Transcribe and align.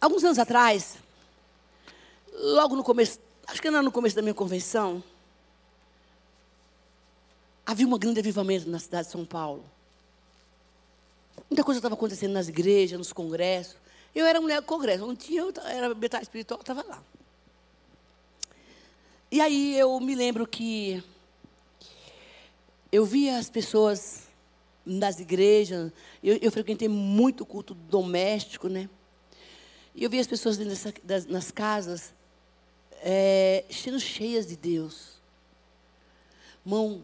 alguns 0.00 0.24
anos 0.24 0.38
atrás, 0.38 0.96
logo 2.32 2.74
no 2.74 2.82
começo, 2.82 3.18
acho 3.46 3.60
que 3.60 3.68
era 3.68 3.82
no 3.82 3.92
começo 3.92 4.16
da 4.16 4.22
minha 4.22 4.34
convenção, 4.34 5.02
havia 7.66 7.86
um 7.86 7.98
grande 7.98 8.20
avivamento 8.20 8.68
na 8.68 8.78
cidade 8.78 9.06
de 9.06 9.12
São 9.12 9.24
Paulo. 9.24 9.64
Muita 11.48 11.62
coisa 11.62 11.78
estava 11.78 11.94
acontecendo 11.94 12.32
nas 12.32 12.48
igrejas, 12.48 12.98
nos 12.98 13.12
congressos. 13.12 13.76
Eu 14.14 14.26
era 14.26 14.40
mulher 14.40 14.60
do 14.60 14.66
congresso, 14.66 15.06
não 15.06 15.14
tinha, 15.14 15.42
eu 15.42 15.52
era 15.64 15.94
metade 15.94 16.24
espiritual, 16.24 16.60
estava 16.60 16.84
lá. 16.84 17.02
E 19.30 19.40
aí 19.40 19.78
eu 19.78 20.00
me 20.00 20.14
lembro 20.14 20.46
que 20.46 21.02
eu 22.90 23.04
via 23.04 23.38
as 23.38 23.48
pessoas 23.48 24.22
nas 24.84 25.20
igrejas, 25.20 25.92
eu, 26.22 26.38
eu 26.42 26.50
frequentei 26.50 26.88
muito 26.88 27.46
culto 27.46 27.74
doméstico, 27.74 28.68
né? 28.68 28.88
E 29.94 30.04
eu 30.04 30.10
via 30.10 30.20
as 30.20 30.26
pessoas 30.26 30.56
das, 31.02 31.26
nas 31.26 31.50
casas 31.50 32.12
é, 33.02 33.64
sendo 33.70 33.98
cheias 33.98 34.46
de 34.46 34.56
Deus. 34.56 35.14
Mão, 36.64 37.02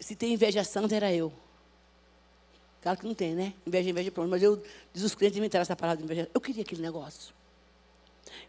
se 0.00 0.14
tem 0.14 0.34
inveja 0.34 0.64
santa, 0.64 0.94
era 0.94 1.12
eu. 1.12 1.32
Claro 2.82 2.98
que 2.98 3.06
não 3.06 3.14
tem, 3.14 3.34
né? 3.34 3.54
Inveja, 3.66 3.90
inveja, 3.90 4.10
pronto. 4.10 4.30
Mas 4.30 4.42
eu, 4.42 4.62
diz 4.92 5.02
os 5.02 5.14
crentes, 5.14 5.36
inventaram 5.38 5.62
essa 5.62 5.76
palavra 5.76 5.98
de 5.98 6.04
inveja. 6.04 6.28
Eu 6.32 6.40
queria 6.40 6.62
aquele 6.62 6.82
negócio. 6.82 7.34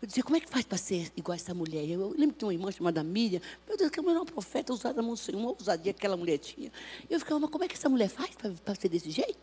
Eu 0.02 0.08
dizia, 0.08 0.24
como 0.24 0.38
é 0.38 0.40
que 0.40 0.50
faz 0.50 0.66
para 0.66 0.78
ser 0.78 1.12
igual 1.16 1.36
essa 1.36 1.54
mulher? 1.54 1.84
Eu, 1.90 2.02
eu 2.02 2.10
lembro 2.12 2.34
que 2.34 2.40
tinha 2.40 2.48
uma 2.48 2.54
irmã 2.54 2.72
chamada 2.72 3.04
Miriam. 3.04 3.42
Meu 3.68 3.78
Deus, 3.78 3.90
que 3.90 4.02
mulher 4.02 4.16
é 4.16 4.20
uma 4.20 4.26
profeta 4.26 4.74
usada 4.74 5.02
no 5.02 5.18
Senhor, 5.18 5.40
uma 5.40 5.50
ousadia 5.50 5.94
que 5.94 6.00
aquela 6.00 6.18
mulher 6.18 6.38
tinha. 6.38 6.72
Eu 7.10 7.20
ficava, 7.20 7.40
mas 7.40 7.50
como 7.50 7.64
é 7.64 7.68
que 7.68 7.76
essa 7.76 7.90
mulher 7.90 8.10
faz 8.10 8.32
para 8.36 8.76
ser 8.76 8.90
desse 8.90 9.10
jeito? 9.10 9.40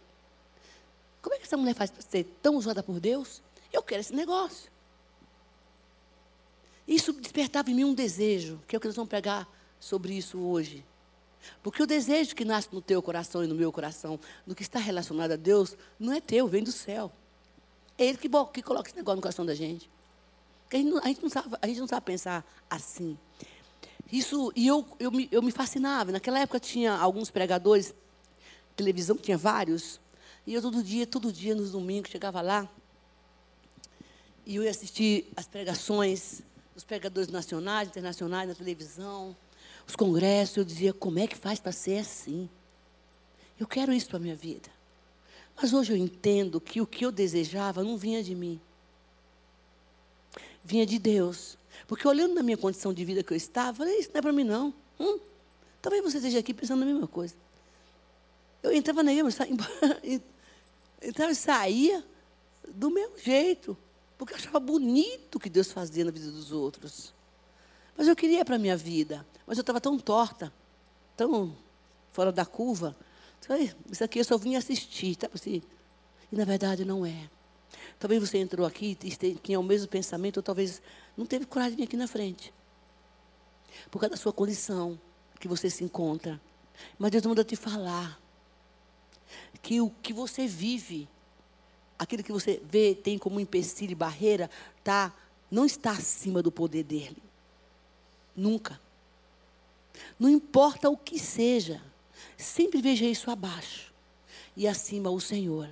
Como 1.21 1.35
é 1.35 1.39
que 1.39 1.45
essa 1.45 1.57
mulher 1.57 1.75
faz 1.75 1.91
para 1.91 2.03
ser 2.03 2.25
tão 2.43 2.57
usada 2.57 2.83
por 2.83 3.01
Deus? 3.01 3.43
Eu 3.73 3.83
quero 3.83 4.01
esse 4.01 4.15
negócio. 4.15 4.71
Isso 6.87 7.13
despertava 7.13 7.71
em 7.71 7.75
mim 7.75 7.85
um 7.85 7.95
desejo, 7.95 8.61
que 8.67 8.77
é 8.77 8.79
o 8.79 8.81
que 8.81 8.87
nós 8.87 8.97
vamos 8.97 9.09
pregar 9.09 9.49
sobre 9.81 10.15
isso 10.15 10.39
hoje. 10.39 10.85
Porque 11.63 11.83
o 11.83 11.87
desejo 11.87 12.35
que 12.35 12.45
nasce 12.45 12.69
no 12.73 12.81
teu 12.81 13.03
coração 13.03 13.43
e 13.43 13.47
no 13.47 13.55
meu 13.55 13.73
coração, 13.73 14.19
no 14.47 14.55
que 14.55 14.63
está 14.63 14.79
relacionado 14.79 15.33
a 15.33 15.37
Deus, 15.37 15.77
não 15.99 16.13
é 16.13 16.21
teu, 16.21 16.47
vem 16.47 16.63
do 16.63 16.73
céu. 16.73 17.13
É 17.99 18.05
Ele 18.05 18.19
que, 18.19 18.29
que 18.29 18.63
coloca 18.63 18.89
esse 18.89 18.97
negócio 18.97 19.17
no 19.17 19.23
coração 19.23 19.47
da 19.47 19.55
gente. 19.55 19.91
A 20.73 20.77
gente, 20.77 20.91
não, 20.91 20.99
a, 20.99 21.07
gente 21.07 21.23
não 21.23 21.31
sabe, 21.31 21.57
a 21.61 21.67
gente 21.67 21.81
não 21.81 21.87
sabe 21.87 22.07
pensar 22.07 22.45
assim. 22.69 23.17
Isso, 24.11 24.53
e 24.55 24.67
eu, 24.67 24.87
eu, 24.99 25.11
me, 25.11 25.29
eu 25.31 25.43
me 25.43 25.51
fascinava. 25.51 26.13
Naquela 26.13 26.41
época 26.41 26.61
tinha 26.61 26.93
alguns 26.93 27.31
pregadores, 27.31 27.95
televisão 28.75 29.17
tinha 29.17 29.39
vários. 29.39 30.01
E 30.47 30.55
eu 30.55 30.63
todo 30.63 30.83
dia, 30.83 31.07
todo 31.07 31.33
dia, 31.33 31.55
nos 31.55 31.73
domingos, 31.73 32.11
chegava 32.11 32.41
lá. 32.41 32.69
E 34.47 34.57
eu 34.57 34.63
ia 34.63 34.71
assistir 34.71 35.31
as 35.37 35.47
pregações 35.47 36.41
dos 36.75 36.85
pregadores 36.85 37.29
nacionais, 37.29 37.89
internacionais, 37.89 38.49
na 38.49 38.55
televisão, 38.55 39.37
os 39.87 39.97
congressos. 39.97 40.57
Eu 40.57 40.65
dizia, 40.65 40.93
como 40.93 41.19
é 41.19 41.27
que 41.27 41.37
faz 41.37 41.61
para 41.61 41.73
ser 41.73 41.99
assim? 41.99 42.49
Eu 43.59 43.67
quero 43.67 43.93
isso 43.93 44.09
para 44.09 44.17
a 44.17 44.21
minha 44.21 44.37
vida. 44.37 44.71
Mas 45.61 45.73
hoje 45.73 45.93
eu 45.93 45.97
entendo 45.97 46.61
que 46.61 46.81
o 46.81 46.87
que 46.87 47.05
eu 47.05 47.11
desejava 47.11 47.83
não 47.83 47.99
vinha 47.99 48.23
de 48.23 48.35
mim 48.35 48.61
vinha 50.67 50.85
de 50.85 50.99
Deus. 50.99 51.57
Porque 51.87 52.07
olhando 52.07 52.35
na 52.35 52.43
minha 52.43 52.57
condição 52.57 52.93
de 52.93 53.05
vida 53.05 53.23
que 53.23 53.33
eu 53.33 53.37
estava, 53.37 53.79
falei, 53.79 53.99
isso 53.99 54.11
não 54.13 54.19
é 54.19 54.23
para 54.23 54.33
mim 54.33 54.45
não. 54.45 54.75
Hum, 54.99 55.19
talvez 55.81 56.03
você 56.03 56.17
esteja 56.17 56.41
aqui 56.41 56.53
pensando 56.53 56.81
na 56.81 56.87
mesma 56.87 57.07
coisa. 57.07 57.35
Eu 58.63 58.73
entrava 58.73 59.03
na 59.03 59.13
igreja, 59.13 59.47
entrava 61.01 61.31
e 61.31 61.37
saía 61.37 62.05
do 62.67 62.91
mesmo 62.91 63.17
jeito. 63.19 63.79
Porque 64.19 64.33
eu 64.33 64.37
achava 64.37 64.59
bonito 64.59 65.37
o 65.37 65.41
que 65.41 65.51
Deus 65.51 65.73
fazia 65.73 66.05
na 66.05 66.11
vida 66.11 66.31
dos 66.31 66.53
outros. 66.53 67.15
Mas 67.97 68.09
eu 68.09 68.17
queria 68.17 68.45
para 68.45 68.57
a 68.57 68.59
minha 68.59 68.77
vida. 68.77 69.27
Mas 69.47 69.59
eu 69.59 69.63
estava 69.63 69.81
tão 69.81 69.99
torta, 69.99 70.53
tão 71.17 71.57
fora 72.13 72.33
da 72.33 72.45
curva. 72.45 72.97
Isso 73.91 74.03
aqui 74.03 74.19
eu 74.19 74.25
só 74.25 74.37
vim 74.37 74.57
assistir. 74.57 75.17
Tá? 75.17 75.29
E 75.45 75.63
na 76.33 76.45
verdade 76.45 76.85
não 76.85 77.05
é. 77.05 77.29
Talvez 77.99 78.21
você 78.21 78.39
entrou 78.39 78.67
aqui 78.67 78.97
e 79.03 79.37
tinha 79.37 79.59
o 79.59 79.63
mesmo 79.63 79.89
pensamento, 79.89 80.39
ou 80.39 80.43
talvez 80.43 80.83
não 81.17 81.25
teve 81.25 81.47
coragem 81.47 81.73
de 81.73 81.77
vir 81.79 81.85
aqui 81.85 81.97
na 81.97 82.07
frente. 82.07 82.53
Por 83.91 83.99
causa 83.99 84.11
da 84.11 84.17
sua 84.17 84.33
condição 84.33 84.99
que 85.39 85.49
você 85.49 85.71
se 85.71 85.85
encontra. 85.85 86.41
Mas 86.99 87.11
Deus 87.11 87.25
manda 87.25 87.45
te 87.45 87.57
falar 87.57 88.21
que 89.63 89.81
o 89.81 89.91
que 89.91 90.13
você 90.13 90.47
vive, 90.47 91.09
aquilo 91.99 92.23
que 92.23 92.33
você 92.33 92.61
vê, 92.65 92.95
tem 92.95 93.19
como 93.19 93.41
empecilho 93.41 93.93
e 93.93 93.95
barreira, 93.95 94.51
tá, 94.83 95.13
não 95.51 95.65
está 95.65 95.93
acima 95.93 96.43
do 96.43 96.51
poder 96.51 96.83
dele. 96.83 97.23
Nunca. 98.35 98.81
Não 100.19 100.29
importa 100.29 100.91
o 100.91 100.97
que 100.97 101.19
seja, 101.19 101.81
sempre 102.37 102.83
veja 102.83 103.05
isso 103.05 103.31
abaixo 103.31 103.93
e 104.57 104.69
acima 104.69 105.11
o 105.11 105.21
Senhor. 105.21 105.71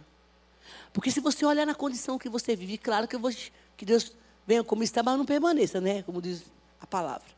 Porque 0.93 1.11
se 1.11 1.21
você 1.21 1.45
olhar 1.45 1.67
na 1.67 1.75
condição 1.75 2.19
que 2.19 2.29
você 2.29 2.57
vive, 2.57 2.79
claro 2.79 3.07
que, 3.07 3.17
vou, 3.17 3.31
que 3.77 3.85
Deus 3.85 4.17
venha 4.47 4.65
como 4.65 4.83
está, 4.83 5.03
mas 5.03 5.19
não 5.19 5.27
permaneça, 5.27 5.81
né? 5.81 6.03
Como 6.03 6.23
diz 6.23 6.45
a 6.81 6.87
palavra. 6.87 7.29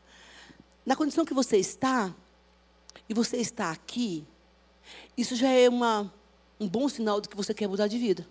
Na 0.85 0.95
condição 0.95 1.25
que 1.25 1.33
você 1.33 1.57
está, 1.57 2.13
e 3.09 3.13
você 3.13 3.37
está 3.37 3.71
aqui, 3.71 4.25
isso 5.15 5.35
já 5.35 5.49
é 5.49 5.69
uma, 5.69 6.11
um 6.59 6.67
bom 6.67 6.87
sinal 6.89 7.21
de 7.21 7.29
que 7.29 7.35
você 7.35 7.53
quer 7.53 7.67
mudar 7.67 7.87
de 7.87 7.97
vida. 7.97 8.27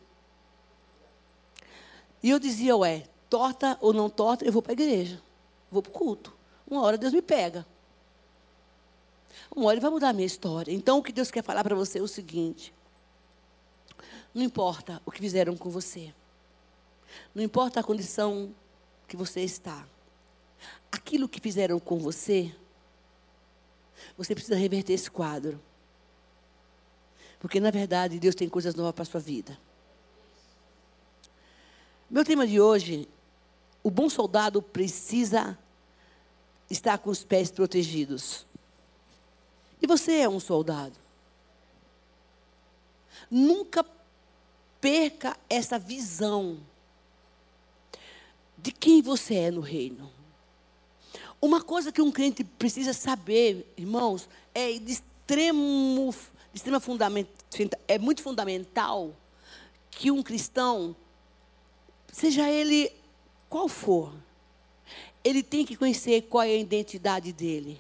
E 2.23 2.31
eu 2.31 2.39
dizia, 2.39 2.77
ué, 2.77 3.05
torta 3.29 3.77
ou 3.81 3.93
não 3.93 4.09
torta, 4.09 4.45
eu 4.45 4.53
vou 4.53 4.63
para 4.63 4.73
a 4.73 4.75
igreja, 4.75 5.21
vou 5.71 5.83
para 5.83 5.91
o 5.91 5.93
culto. 5.93 6.35
Uma 6.69 6.83
hora 6.83 6.99
Deus 6.99 7.13
me 7.13 7.23
pega. 7.23 7.67
Uma 9.55 9.67
hora 9.67 9.75
ele 9.75 9.81
vai 9.81 9.91
mudar 9.91 10.09
a 10.09 10.13
minha 10.13 10.27
história. 10.27 10.73
Então, 10.73 10.99
o 10.99 11.03
que 11.03 11.13
Deus 11.13 11.31
quer 11.31 11.43
falar 11.43 11.63
para 11.63 11.75
você 11.75 11.99
é 11.99 12.03
o 12.03 12.09
seguinte: 12.09 12.75
não 14.35 14.43
importa 14.43 15.01
o 15.07 15.11
que 15.11 15.21
fizeram 15.21 15.57
com 15.57 15.71
você. 15.71 16.13
Não 17.35 17.43
importa 17.43 17.81
a 17.81 17.83
condição 17.83 18.55
que 19.07 19.17
você 19.17 19.41
está. 19.41 19.87
Aquilo 20.91 21.29
que 21.29 21.41
fizeram 21.41 21.79
com 21.79 21.99
você, 21.99 22.55
você 24.17 24.35
precisa 24.35 24.57
reverter 24.57 24.93
esse 24.93 25.11
quadro. 25.11 25.61
Porque, 27.39 27.61
na 27.61 27.71
verdade, 27.71 28.19
Deus 28.19 28.35
tem 28.35 28.49
coisas 28.49 28.75
novas 28.75 28.93
para 28.93 29.03
a 29.03 29.07
sua 29.07 29.21
vida. 29.21 29.59
Meu 32.09 32.25
tema 32.25 32.47
de 32.47 32.61
hoje, 32.61 33.09
o 33.83 33.91
bom 33.91 34.09
soldado 34.09 34.63
precisa 34.63 35.59
estar 36.71 36.99
com 36.99 37.11
os 37.11 37.25
pés 37.25 37.51
protegidos. 37.51 38.47
E 39.83 39.89
você 39.89 40.21
é 40.21 40.29
um 40.29 40.39
soldado. 40.39 40.95
Nunca 43.29 43.85
perca 44.81 45.37
essa 45.51 45.81
visão 45.81 46.61
de 48.57 48.71
quem 48.71 49.03
você 49.03 49.35
é 49.35 49.51
no 49.51 49.61
reino. 49.61 50.09
Uma 51.43 51.61
coisa 51.61 51.91
que 51.91 52.01
um 52.01 52.13
crente 52.13 52.45
precisa 52.45 52.93
saber, 52.93 53.73
irmãos, 53.77 54.29
é 54.55 54.79
de 54.79 54.93
extremo, 54.93 56.15
de 56.53 56.59
extrema 56.59 56.79
fundamento, 56.79 57.31
é 57.89 57.99
muito 57.99 58.23
fundamental 58.23 59.13
que 59.91 60.11
um 60.11 60.23
cristão, 60.23 60.95
seja 62.17 62.49
ele 62.49 62.91
qual 63.47 63.69
for, 63.69 64.11
ele 65.23 65.43
tem 65.43 65.67
que 65.67 65.77
conhecer 65.77 66.23
qual 66.23 66.45
é 66.45 66.47
a 66.47 66.57
identidade 66.57 67.31
dele. 67.31 67.79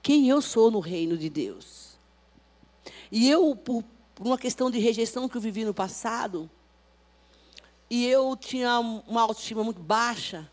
Quem 0.00 0.28
eu 0.28 0.40
sou 0.40 0.70
no 0.70 0.78
reino 0.78 1.18
de 1.18 1.28
Deus. 1.28 1.98
E 3.10 3.28
eu, 3.28 3.56
por 3.56 3.84
uma 4.20 4.38
questão 4.38 4.70
de 4.70 4.78
rejeição 4.78 5.28
que 5.28 5.36
eu 5.36 5.40
vivi 5.40 5.64
no 5.64 5.74
passado, 5.74 6.48
e 7.90 8.06
eu 8.06 8.36
tinha 8.36 8.78
uma 8.78 9.22
autoestima 9.22 9.64
muito 9.64 9.80
baixa, 9.80 10.48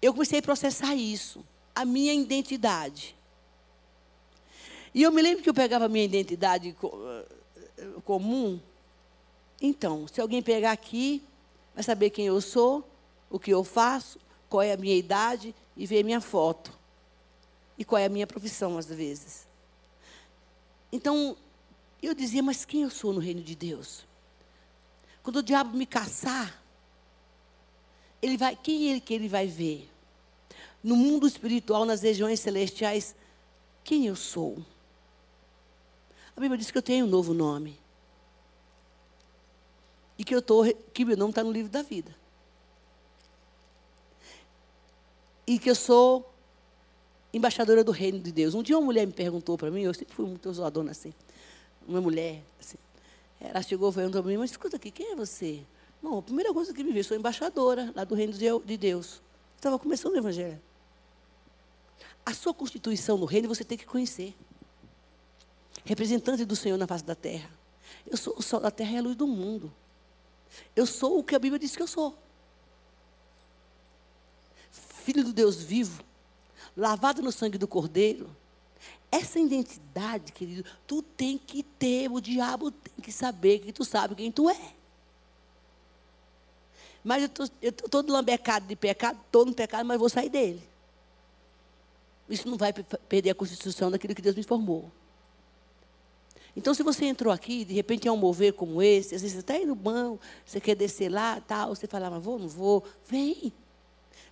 eu 0.00 0.12
comecei 0.12 0.38
a 0.38 0.42
processar 0.42 0.94
isso, 0.94 1.44
a 1.74 1.84
minha 1.84 2.14
identidade. 2.14 3.16
E 4.94 5.02
eu 5.02 5.10
me 5.10 5.20
lembro 5.20 5.42
que 5.42 5.50
eu 5.50 5.54
pegava 5.54 5.86
a 5.86 5.88
minha 5.88 6.04
identidade 6.04 6.76
eh, 7.76 7.86
comum. 8.04 8.60
Então, 9.60 10.08
se 10.08 10.20
alguém 10.20 10.42
pegar 10.42 10.72
aqui, 10.72 11.22
vai 11.74 11.82
saber 11.82 12.10
quem 12.10 12.26
eu 12.26 12.40
sou, 12.40 12.88
o 13.28 13.38
que 13.38 13.50
eu 13.50 13.62
faço, 13.62 14.18
qual 14.48 14.62
é 14.62 14.72
a 14.72 14.76
minha 14.76 14.96
idade 14.96 15.54
e 15.76 15.86
ver 15.86 16.02
minha 16.02 16.20
foto. 16.20 16.76
E 17.76 17.84
qual 17.84 17.98
é 17.98 18.06
a 18.06 18.10
minha 18.10 18.26
profissão, 18.26 18.78
às 18.78 18.86
vezes. 18.86 19.46
Então, 20.92 21.36
eu 22.02 22.14
dizia, 22.14 22.42
mas 22.42 22.64
quem 22.64 22.82
eu 22.82 22.90
sou 22.90 23.12
no 23.12 23.20
reino 23.20 23.42
de 23.42 23.54
Deus? 23.54 24.06
Quando 25.22 25.36
o 25.36 25.42
diabo 25.42 25.76
me 25.76 25.86
caçar, 25.86 26.62
ele 28.22 28.36
vai, 28.36 28.56
quem 28.56 28.88
é 28.88 28.90
ele 28.92 29.00
que 29.00 29.14
ele 29.14 29.28
vai 29.28 29.46
ver? 29.46 29.90
No 30.82 30.96
mundo 30.96 31.26
espiritual, 31.26 31.84
nas 31.84 32.00
regiões 32.00 32.40
celestiais, 32.40 33.14
quem 33.84 34.06
eu 34.06 34.16
sou? 34.16 34.58
A 36.36 36.40
Bíblia 36.40 36.58
diz 36.58 36.70
que 36.70 36.78
eu 36.78 36.82
tenho 36.82 37.06
um 37.06 37.08
novo 37.08 37.34
nome. 37.34 37.78
E 40.20 40.24
que 40.24 40.34
eu 40.34 40.42
tô, 40.42 40.64
que 40.92 41.02
meu 41.02 41.16
nome 41.16 41.30
está 41.30 41.42
no 41.42 41.50
livro 41.50 41.72
da 41.72 41.80
vida. 41.80 42.14
E 45.46 45.58
que 45.58 45.70
eu 45.70 45.74
sou 45.74 46.30
embaixadora 47.32 47.82
do 47.82 47.90
reino 47.90 48.20
de 48.20 48.30
Deus. 48.30 48.52
Um 48.52 48.62
dia 48.62 48.76
uma 48.76 48.84
mulher 48.84 49.06
me 49.06 49.14
perguntou 49.14 49.56
para 49.56 49.70
mim, 49.70 49.80
eu 49.80 49.94
sempre 49.94 50.14
fui 50.14 50.26
muito 50.26 50.52
zoadona 50.52 50.90
assim, 50.90 51.14
uma 51.88 52.02
mulher, 52.02 52.42
assim, 52.60 52.76
ela 53.40 53.62
chegou 53.62 53.90
falou 53.90 54.10
para 54.10 54.22
mim, 54.24 54.36
mas 54.36 54.50
escuta 54.50 54.76
aqui, 54.76 54.90
quem 54.90 55.12
é 55.12 55.16
você? 55.16 55.62
Não, 56.02 56.18
a 56.18 56.22
primeira 56.22 56.52
coisa 56.52 56.74
que 56.74 56.84
me 56.84 56.92
viu, 56.92 57.02
sou 57.02 57.16
embaixadora 57.16 57.90
lá 57.96 58.04
do 58.04 58.14
reino 58.14 58.34
de 58.34 58.76
Deus. 58.76 59.22
Estava 59.56 59.78
começando 59.78 60.12
o 60.12 60.18
evangelho. 60.18 60.60
A 62.26 62.34
sua 62.34 62.52
constituição 62.52 63.16
no 63.16 63.24
reino 63.24 63.48
você 63.48 63.64
tem 63.64 63.78
que 63.78 63.86
conhecer. 63.86 64.34
Representante 65.82 66.44
do 66.44 66.54
Senhor 66.54 66.76
na 66.76 66.86
face 66.86 67.04
da 67.04 67.14
terra. 67.14 67.48
Eu 68.06 68.18
sou 68.18 68.36
o 68.36 68.42
sol 68.42 68.60
da 68.60 68.70
terra 68.70 68.92
e 68.92 68.98
a 68.98 69.02
luz 69.02 69.16
do 69.16 69.26
mundo. 69.26 69.72
Eu 70.74 70.86
sou 70.86 71.18
o 71.18 71.24
que 71.24 71.34
a 71.34 71.38
Bíblia 71.38 71.58
diz 71.58 71.76
que 71.76 71.82
eu 71.82 71.86
sou. 71.86 72.16
Filho 74.70 75.24
do 75.24 75.32
Deus 75.32 75.62
vivo, 75.62 76.04
lavado 76.76 77.22
no 77.22 77.32
sangue 77.32 77.58
do 77.58 77.66
Cordeiro. 77.66 78.34
Essa 79.10 79.40
identidade, 79.40 80.32
querido, 80.32 80.64
tu 80.86 81.02
tem 81.02 81.36
que 81.36 81.62
ter, 81.62 82.10
o 82.10 82.20
diabo 82.20 82.70
tem 82.70 82.94
que 83.02 83.10
saber 83.10 83.58
que 83.58 83.72
tu 83.72 83.84
sabe 83.84 84.14
quem 84.14 84.30
tu 84.30 84.48
é. 84.48 84.74
Mas 87.02 87.22
eu 87.22 87.70
estou 87.70 87.88
todo 87.88 88.12
lambecado 88.12 88.66
de 88.66 88.76
pecado, 88.76 89.18
estou 89.24 89.44
no 89.44 89.54
pecado, 89.54 89.84
mas 89.84 89.98
vou 89.98 90.08
sair 90.08 90.28
dele. 90.28 90.62
Isso 92.28 92.48
não 92.48 92.56
vai 92.56 92.72
perder 92.72 93.30
a 93.30 93.34
constituição 93.34 93.90
daquilo 93.90 94.14
que 94.14 94.22
Deus 94.22 94.36
me 94.36 94.42
formou. 94.42 94.90
Então, 96.56 96.74
se 96.74 96.82
você 96.82 97.04
entrou 97.04 97.32
aqui, 97.32 97.64
de 97.64 97.74
repente 97.74 98.08
é 98.08 98.12
um 98.12 98.16
mover 98.16 98.52
como 98.52 98.82
esse, 98.82 99.14
às 99.14 99.22
vezes 99.22 99.36
você 99.36 99.40
está 99.40 99.54
aí 99.54 99.64
no 99.64 99.74
banco, 99.74 100.20
você 100.44 100.60
quer 100.60 100.74
descer 100.74 101.08
lá, 101.08 101.40
tal, 101.40 101.74
você 101.74 101.86
fala, 101.86 102.10
mas 102.10 102.22
vou, 102.22 102.38
não 102.38 102.48
vou. 102.48 102.84
Vem, 103.06 103.52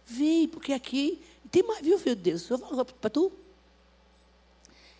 vem, 0.05 0.49
porque 0.49 0.73
aqui 0.73 1.23
tem 1.50 1.62
mais, 1.62 1.81
viu, 1.81 1.99
filho 1.99 2.17
de 2.17 2.23
Deus? 2.23 2.49
Eu 2.50 2.59
falo 2.59 2.85
para 2.85 3.11
tu. 3.11 3.32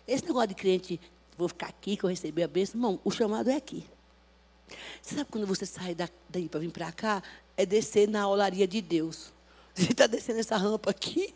Esse 0.07 0.25
negócio 0.25 0.47
de 0.47 0.55
crente, 0.55 0.99
vou 1.37 1.47
ficar 1.47 1.67
aqui 1.67 1.95
que 1.95 2.03
eu 2.03 2.09
recebi 2.09 2.41
a 2.41 2.47
bênção, 2.47 2.77
irmão, 2.77 2.99
o 3.03 3.11
chamado 3.11 3.49
é 3.49 3.55
aqui. 3.55 3.85
Você 5.01 5.15
sabe 5.15 5.29
quando 5.29 5.45
você 5.45 5.65
sai 5.65 5.95
daí 6.29 6.47
para 6.49 6.59
vir 6.59 6.71
para 6.71 6.91
cá? 6.91 7.23
É 7.57 7.65
descer 7.65 8.07
na 8.07 8.27
olaria 8.27 8.67
de 8.67 8.81
Deus. 8.81 9.31
Você 9.75 9.91
está 9.91 10.07
descendo 10.07 10.39
essa 10.39 10.57
rampa 10.57 10.89
aqui? 10.89 11.33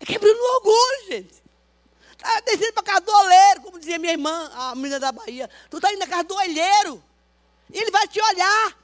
É 0.00 0.04
quebrando 0.04 0.36
o 0.36 0.56
orgulho, 0.56 1.08
gente. 1.08 1.42
Está 2.24 2.40
descendo 2.42 2.72
para 2.74 2.84
casa 2.84 3.00
do 3.00 3.10
oleiro, 3.12 3.62
como 3.62 3.80
dizia 3.80 3.98
minha 3.98 4.12
irmã, 4.12 4.48
a 4.54 4.76
menina 4.76 5.00
da 5.00 5.10
Bahia. 5.10 5.50
Tu 5.68 5.76
está 5.76 5.90
indo 5.90 5.98
na 5.98 6.06
casa 6.06 6.22
do 6.22 6.36
olheiro. 6.36 7.02
Ele 7.68 7.90
vai 7.90 8.06
te 8.06 8.20
olhar. 8.22 8.78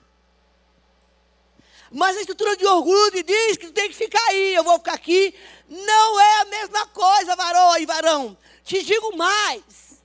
Mas 1.93 2.17
a 2.17 2.21
estrutura 2.21 2.57
de 2.57 2.67
orgulho 2.67 3.13
te 3.13 3.23
diz 3.23 3.57
que 3.57 3.69
tu 3.69 3.73
tem 3.73 3.89
que 3.89 3.95
ficar 3.95 4.21
aí, 4.27 4.57
eu 4.57 4.65
vou 4.65 4.77
ficar 4.79 4.95
aqui. 4.95 5.33
Não 5.69 6.21
é 6.21 6.41
a 6.41 6.45
mesma 6.47 6.87
coisa, 6.89 7.37
varão 7.37 7.79
e 7.79 7.87
varão. 7.87 8.37
Te 8.65 8.83
digo 8.83 9.17
mais. 9.17 10.03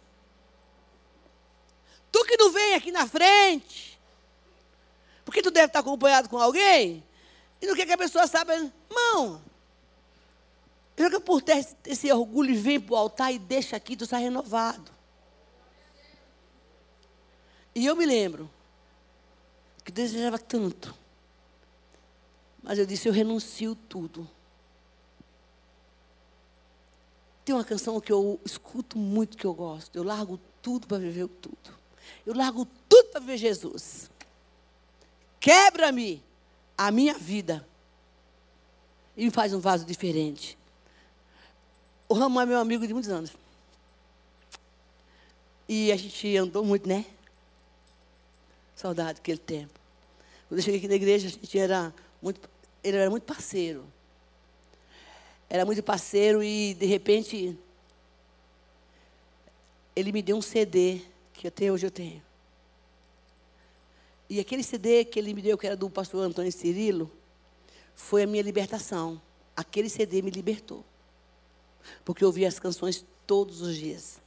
Tu 2.11 2.23
que 2.25 2.37
não 2.37 2.51
vem 2.51 2.75
aqui 2.75 2.91
na 2.91 3.07
frente, 3.07 3.99
porque 5.25 5.41
tu 5.41 5.49
deve 5.49 5.67
estar 5.67 5.79
acompanhado 5.79 6.29
com 6.29 6.37
alguém, 6.37 7.03
e 7.59 7.65
não 7.65 7.75
quer 7.75 7.87
que 7.87 7.93
a 7.93 7.97
pessoa 7.97 8.27
saiba, 8.27 8.53
irmão, 8.53 9.43
joga 10.97 11.19
por 11.19 11.41
terra 11.41 11.65
esse, 11.85 12.11
orgulho 12.11 12.51
e 12.51 12.55
vem 12.55 12.79
para 12.79 12.93
o 12.93 12.97
altar 12.97 13.33
e 13.33 13.39
deixa 13.39 13.75
aqui, 13.75 13.95
tu 13.95 14.03
está 14.03 14.17
renovado. 14.17 14.91
E 17.75 17.85
eu 17.85 17.95
me 17.95 18.05
lembro 18.05 18.49
que 19.83 19.91
desejava 19.91 20.37
tanto 20.37 21.03
mas 22.63 22.79
eu 22.79 22.85
disse: 22.85 23.09
eu 23.09 23.13
renuncio 23.13 23.75
tudo. 23.75 24.27
Tem 27.43 27.53
uma 27.53 27.65
canção 27.65 27.99
que 27.99 28.11
eu 28.11 28.39
escuto 28.45 28.97
muito 28.97 29.35
que 29.35 29.45
eu 29.45 29.53
gosto. 29.53 29.93
Eu 29.93 30.03
largo 30.03 30.39
tudo 30.61 30.87
para 30.87 30.97
viver 30.97 31.23
o 31.23 31.27
tudo. 31.27 31.77
Eu 32.25 32.33
largo 32.33 32.65
tudo 32.87 33.09
para 33.09 33.19
viver 33.19 33.37
Jesus. 33.37 34.09
Quebra-me 35.41 36.23
a 36.77 36.89
minha 36.89 37.15
vida 37.15 37.67
e 39.17 39.25
me 39.25 39.29
faz 39.29 39.53
um 39.53 39.59
vaso 39.59 39.85
diferente. 39.85 40.57
O 42.07 42.13
Ramon 42.13 42.41
é 42.41 42.45
meu 42.45 42.59
amigo 42.59 42.85
de 42.85 42.93
muitos 42.93 43.09
anos. 43.09 43.31
E 45.67 45.91
a 45.91 45.95
gente 45.95 46.35
andou 46.37 46.63
muito, 46.63 46.87
né? 46.87 47.05
Saudade 48.75 49.15
daquele 49.15 49.39
tempo. 49.39 49.79
Quando 50.47 50.59
eu 50.59 50.63
cheguei 50.63 50.79
aqui 50.79 50.87
na 50.87 50.95
igreja, 50.95 51.27
a 51.27 51.31
gente 51.31 51.57
era 51.57 51.93
muito 52.21 52.53
ele 52.83 52.97
era 52.97 53.09
muito 53.09 53.23
parceiro. 53.23 53.85
Era 55.49 55.65
muito 55.65 55.81
parceiro 55.81 56.43
e, 56.43 56.73
de 56.73 56.85
repente, 56.85 57.57
ele 59.95 60.11
me 60.11 60.21
deu 60.21 60.35
um 60.35 60.41
CD, 60.41 61.01
que 61.33 61.47
até 61.47 61.71
hoje 61.71 61.85
eu 61.85 61.91
tenho. 61.91 62.21
E 64.29 64.39
aquele 64.39 64.63
CD 64.63 65.05
que 65.05 65.17
ele 65.17 65.33
me 65.33 65.41
deu, 65.41 65.57
que 65.57 65.65
era 65.65 65.77
do 65.77 65.89
pastor 65.89 66.23
Antônio 66.23 66.51
Cirilo, 66.51 67.09
foi 67.95 68.23
a 68.23 68.27
minha 68.27 68.43
libertação. 68.43 69.21
Aquele 69.55 69.89
CD 69.89 70.21
me 70.21 70.31
libertou. 70.31 70.83
Porque 72.03 72.23
eu 72.23 72.27
ouvia 72.27 72.47
as 72.47 72.59
canções 72.59 73.05
todos 73.25 73.61
os 73.61 73.75
dias. 73.75 74.21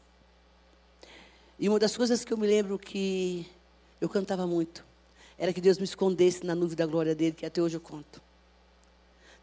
E 1.58 1.68
uma 1.68 1.78
das 1.78 1.96
coisas 1.96 2.24
que 2.24 2.32
eu 2.32 2.36
me 2.36 2.46
lembro 2.46 2.78
que 2.78 3.46
eu 4.00 4.08
cantava 4.08 4.46
muito 4.46 4.84
era 5.38 5.52
que 5.52 5.60
Deus 5.60 5.78
me 5.78 5.84
escondesse 5.84 6.44
na 6.44 6.54
nuvem 6.54 6.76
da 6.76 6.86
glória 6.86 7.14
dele, 7.14 7.32
que 7.32 7.44
até 7.44 7.60
hoje 7.60 7.76
eu 7.76 7.80
conto 7.80 8.20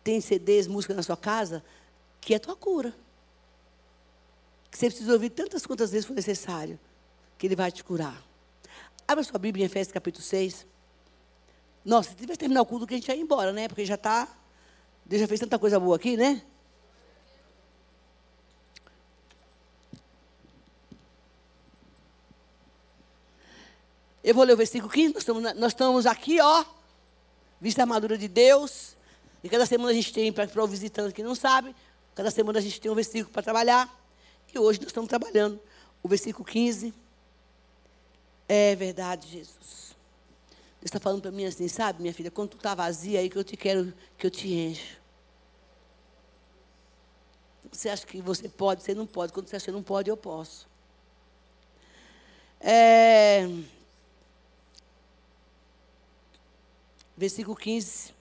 tem 0.04 0.20
CDs, 0.20 0.68
música 0.68 0.94
na 0.94 1.02
sua 1.02 1.16
casa, 1.16 1.64
que 2.20 2.34
é 2.34 2.40
tua 2.40 2.56
cura. 2.56 2.94
Que 4.70 4.78
você 4.78 4.88
precisa 4.88 5.14
ouvir 5.14 5.30
tantas 5.30 5.66
quantas 5.66 5.92
vezes 5.92 6.06
for 6.06 6.14
necessário, 6.14 6.80
que 7.38 7.48
ele 7.48 7.56
vai 7.56 7.72
te 7.72 7.84
curar. 7.84 8.22
Abra 9.08 9.24
sua 9.24 9.40
Bíblia 9.40 9.64
em 9.64 9.68
Efésios 9.68 9.94
capítulo 9.94 10.24
6. 10.24 10.68
Nossa, 11.86 12.10
se 12.10 12.16
tivesse 12.16 12.40
terminar 12.40 12.62
o 12.62 12.66
culto, 12.66 12.86
que 12.86 12.94
a 12.94 12.98
gente 12.98 13.08
ia 13.08 13.16
embora, 13.16 13.54
né? 13.54 13.68
Porque 13.68 13.86
já 13.86 13.96
está. 13.96 14.28
Deus 15.06 15.22
já 15.22 15.28
fez 15.28 15.40
tanta 15.40 15.60
coisa 15.60 15.80
boa 15.80 15.96
aqui, 15.96 16.18
né? 16.18 16.42
Eu 24.24 24.34
vou 24.34 24.44
ler 24.44 24.54
o 24.54 24.58
versículo 24.58 24.92
15. 24.92 25.14
Nós 25.14 25.24
estamos, 25.24 25.44
nós 25.56 25.72
estamos 25.74 26.06
aqui, 26.06 26.40
ó. 26.40 26.64
Vista 27.60 27.82
a 27.82 27.84
armadura 27.84 28.18
de 28.18 28.28
Deus 28.28 28.96
e 29.44 29.50
cada 29.50 29.66
semana 29.66 29.92
a 29.92 29.94
gente 29.94 30.14
tem, 30.14 30.32
para 30.32 30.64
o 30.64 30.68
visitante 30.68 31.14
que 31.14 31.22
não 31.22 31.36
sabe, 31.36 31.76
cada 32.16 32.32
semana 32.32 32.60
a 32.60 32.62
gente 32.62 32.80
tem 32.80 32.90
um 32.90 32.96
versículo 32.96 33.32
para 33.32 33.44
trabalhar. 33.44 33.94
E 34.54 34.58
hoje 34.58 34.80
nós 34.80 34.88
estamos 34.88 35.10
trabalhando 35.10 35.60
o 36.02 36.08
versículo 36.08 36.46
15. 36.46 36.94
É 38.48 38.76
verdade, 38.76 39.28
Jesus. 39.28 39.96
Deus 40.80 40.86
está 40.86 41.00
falando 41.00 41.22
para 41.22 41.32
mim 41.32 41.46
assim, 41.46 41.68
sabe, 41.68 42.02
minha 42.02 42.14
filha, 42.14 42.32
quando 42.32 42.52
tu 42.52 42.58
está 42.58 42.74
vazia 42.74 43.20
aí 43.20 43.30
que 43.30 43.38
eu 43.38 43.44
te 43.44 43.58
quero, 43.58 43.94
que 44.18 44.28
eu 44.28 44.32
te 44.32 44.54
encho. 44.54 44.98
Você 47.72 47.90
acha 47.90 48.06
que 48.06 48.22
você 48.22 48.48
pode, 48.48 48.84
você 48.84 48.94
não 48.94 49.08
pode. 49.08 49.34
Quando 49.34 49.48
você 49.48 49.56
acha 49.56 49.66
que 49.66 49.72
não 49.72 49.84
pode, 49.84 50.10
eu 50.10 50.16
posso. 50.16 50.68
É, 52.62 53.48
versículo 57.16 57.56
15. 57.56 58.14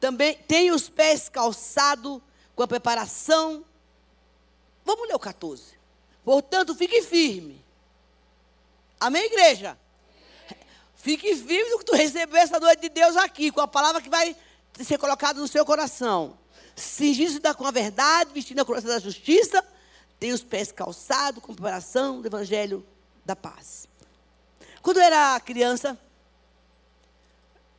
Também 0.00 0.34
tem 0.34 0.70
os 0.72 0.88
pés 0.88 1.28
calçados 1.28 2.20
com 2.56 2.62
a 2.62 2.68
preparação. 2.68 3.64
Vamos 4.84 5.06
ler 5.06 5.14
o 5.14 5.18
14. 5.18 5.78
Portanto, 6.24 6.74
fique 6.74 7.02
firme. 7.02 7.64
Amém, 8.98 9.24
igreja? 9.24 9.78
Fique 10.96 11.34
firme 11.34 11.70
no 11.70 11.78
que 11.78 11.84
tu 11.84 11.94
recebeu 11.94 12.36
essa 12.36 12.60
noite 12.60 12.80
de 12.80 12.88
Deus 12.88 13.16
aqui, 13.16 13.50
com 13.50 13.60
a 13.60 13.66
palavra 13.66 14.00
que 14.00 14.08
vai 14.08 14.36
ser 14.80 14.98
colocada 14.98 15.40
no 15.40 15.48
seu 15.48 15.64
coração. 15.64 16.38
Cingindo-se 16.76 17.40
com 17.54 17.66
a 17.66 17.70
verdade, 17.70 18.32
vestindo 18.32 18.60
a 18.60 18.64
coroa 18.64 18.80
da 18.80 18.98
justiça, 18.98 19.64
tem 20.18 20.32
os 20.32 20.42
pés 20.42 20.70
calçados 20.70 21.42
com 21.42 21.54
preparação 21.54 22.20
do 22.20 22.28
evangelho 22.28 22.86
da 23.24 23.34
paz. 23.34 23.88
Quando 24.80 24.98
eu 24.98 25.02
era 25.02 25.38
criança, 25.40 25.98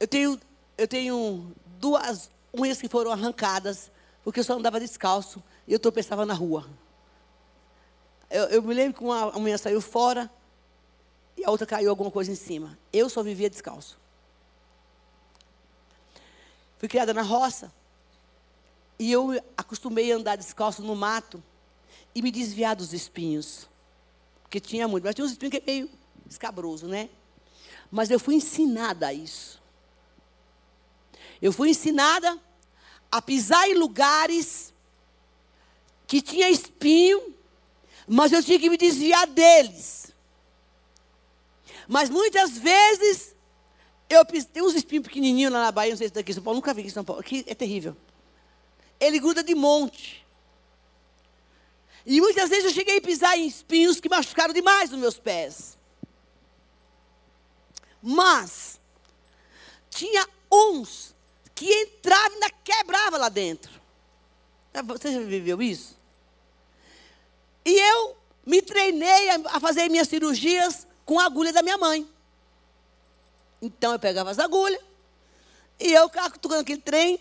eu 0.03 0.07
tenho, 0.07 0.38
eu 0.77 0.86
tenho 0.86 1.55
duas 1.79 2.29
unhas 2.53 2.81
que 2.81 2.89
foram 2.89 3.10
arrancadas, 3.10 3.89
porque 4.22 4.41
eu 4.41 4.43
só 4.43 4.55
andava 4.55 4.77
descalço 4.77 5.41
e 5.65 5.72
eu 5.72 5.79
tropeçava 5.79 6.25
na 6.25 6.33
rua. 6.33 6.69
Eu, 8.29 8.43
eu 8.48 8.62
me 8.62 8.74
lembro 8.74 8.98
que 8.98 9.03
uma 9.05 9.38
unha 9.38 9.57
saiu 9.57 9.79
fora 9.79 10.29
e 11.38 11.45
a 11.45 11.50
outra 11.50 11.65
caiu 11.65 11.89
alguma 11.89 12.12
coisa 12.12 12.29
em 12.29 12.36
cima. 12.36 12.77
Eu 12.91 13.10
só 13.10 13.24
vivia 13.24 13.50
descalço. 13.50 13.98
Fui 16.79 16.89
criada 16.89 17.13
na 17.13 17.22
roça. 17.22 17.74
E 19.00 19.10
eu 19.10 19.41
acostumei 19.55 20.12
a 20.12 20.17
andar 20.17 20.36
descalço 20.36 20.81
no 20.81 20.98
mato 20.98 21.41
e 22.13 22.22
me 22.22 22.29
desviar 22.29 22.75
dos 22.75 22.91
espinhos. 22.91 23.69
Porque 24.41 24.60
tinha 24.60 24.86
muito, 24.86 25.05
mas 25.05 25.15
tinha 25.15 25.24
uns 25.24 25.31
espinhos 25.31 25.51
que 25.51 25.57
é 25.60 25.63
meio 25.65 25.89
escabroso, 26.29 26.88
né? 26.88 27.10
Mas 27.89 28.12
eu 28.12 28.19
fui 28.19 28.36
ensinada 28.36 29.07
a 29.07 29.13
isso. 29.13 29.62
Eu 31.43 31.51
fui 31.51 31.71
ensinada 31.71 32.41
a 33.12 33.21
pisar 33.21 33.69
em 33.69 33.73
lugares 33.73 34.73
que 36.07 36.21
tinha 36.21 36.50
espinho, 36.50 37.35
mas 38.07 38.31
eu 38.31 38.41
tinha 38.41 38.57
que 38.57 38.69
me 38.69 38.77
desviar 38.77 39.27
deles. 39.27 40.13
Mas 41.85 42.09
muitas 42.09 42.57
vezes 42.57 43.35
eu 44.09 44.23
tem 44.23 44.63
uns 44.63 44.73
espinhos 44.73 45.05
pequenininhos 45.05 45.51
lá 45.51 45.65
na 45.65 45.71
Bahia, 45.73 45.91
não 45.91 45.97
sei 45.97 46.07
se 46.07 46.13
daqui 46.13 46.31
em 46.31 46.35
São 46.35 46.43
Paulo, 46.43 46.59
nunca 46.59 46.73
vi 46.73 46.79
aqui 46.79 46.89
em 46.89 46.93
São 46.93 47.03
Paulo, 47.03 47.19
aqui 47.19 47.43
é 47.45 47.53
terrível. 47.53 47.97
Ele 48.97 49.19
gruda 49.19 49.43
de 49.43 49.53
monte. 49.53 50.25
E 52.05 52.21
muitas 52.21 52.50
vezes 52.50 52.63
eu 52.63 52.71
cheguei 52.71 53.00
a 53.00 53.01
pisar 53.01 53.38
em 53.38 53.45
espinhos 53.45 54.00
que 54.00 54.07
machucaram 54.07 54.53
demais 54.53 54.93
os 54.93 54.97
meus 54.97 55.19
pés. 55.19 55.77
Mas 58.01 58.79
tinha 59.89 60.25
uns 60.50 61.12
que 61.63 61.82
entravam 61.82 62.32
e 62.32 62.34
ainda 62.34 62.50
quebrava 62.62 63.17
lá 63.17 63.29
dentro. 63.29 63.72
Você 64.86 65.13
já 65.13 65.20
viveu 65.20 65.62
isso? 65.62 65.98
E 67.63 67.79
eu 67.79 68.17
me 68.46 68.62
treinei 68.62 69.29
a 69.29 69.60
fazer 69.62 69.88
minhas 69.88 70.10
cirurgias 70.10 70.86
com 71.05 71.20
a 71.20 71.25
agulha 71.25 71.53
da 71.53 71.63
minha 71.63 71.77
mãe. 71.77 72.05
Então 73.62 73.93
eu 73.93 74.00
pegava 74.00 74.29
as 74.29 74.39
agulhas 74.39 74.82
e 75.79 75.93
eu 75.93 76.10
ficava 76.10 76.38
tocando 76.38 76.60
aquele 76.60 76.82
trem, 76.82 77.17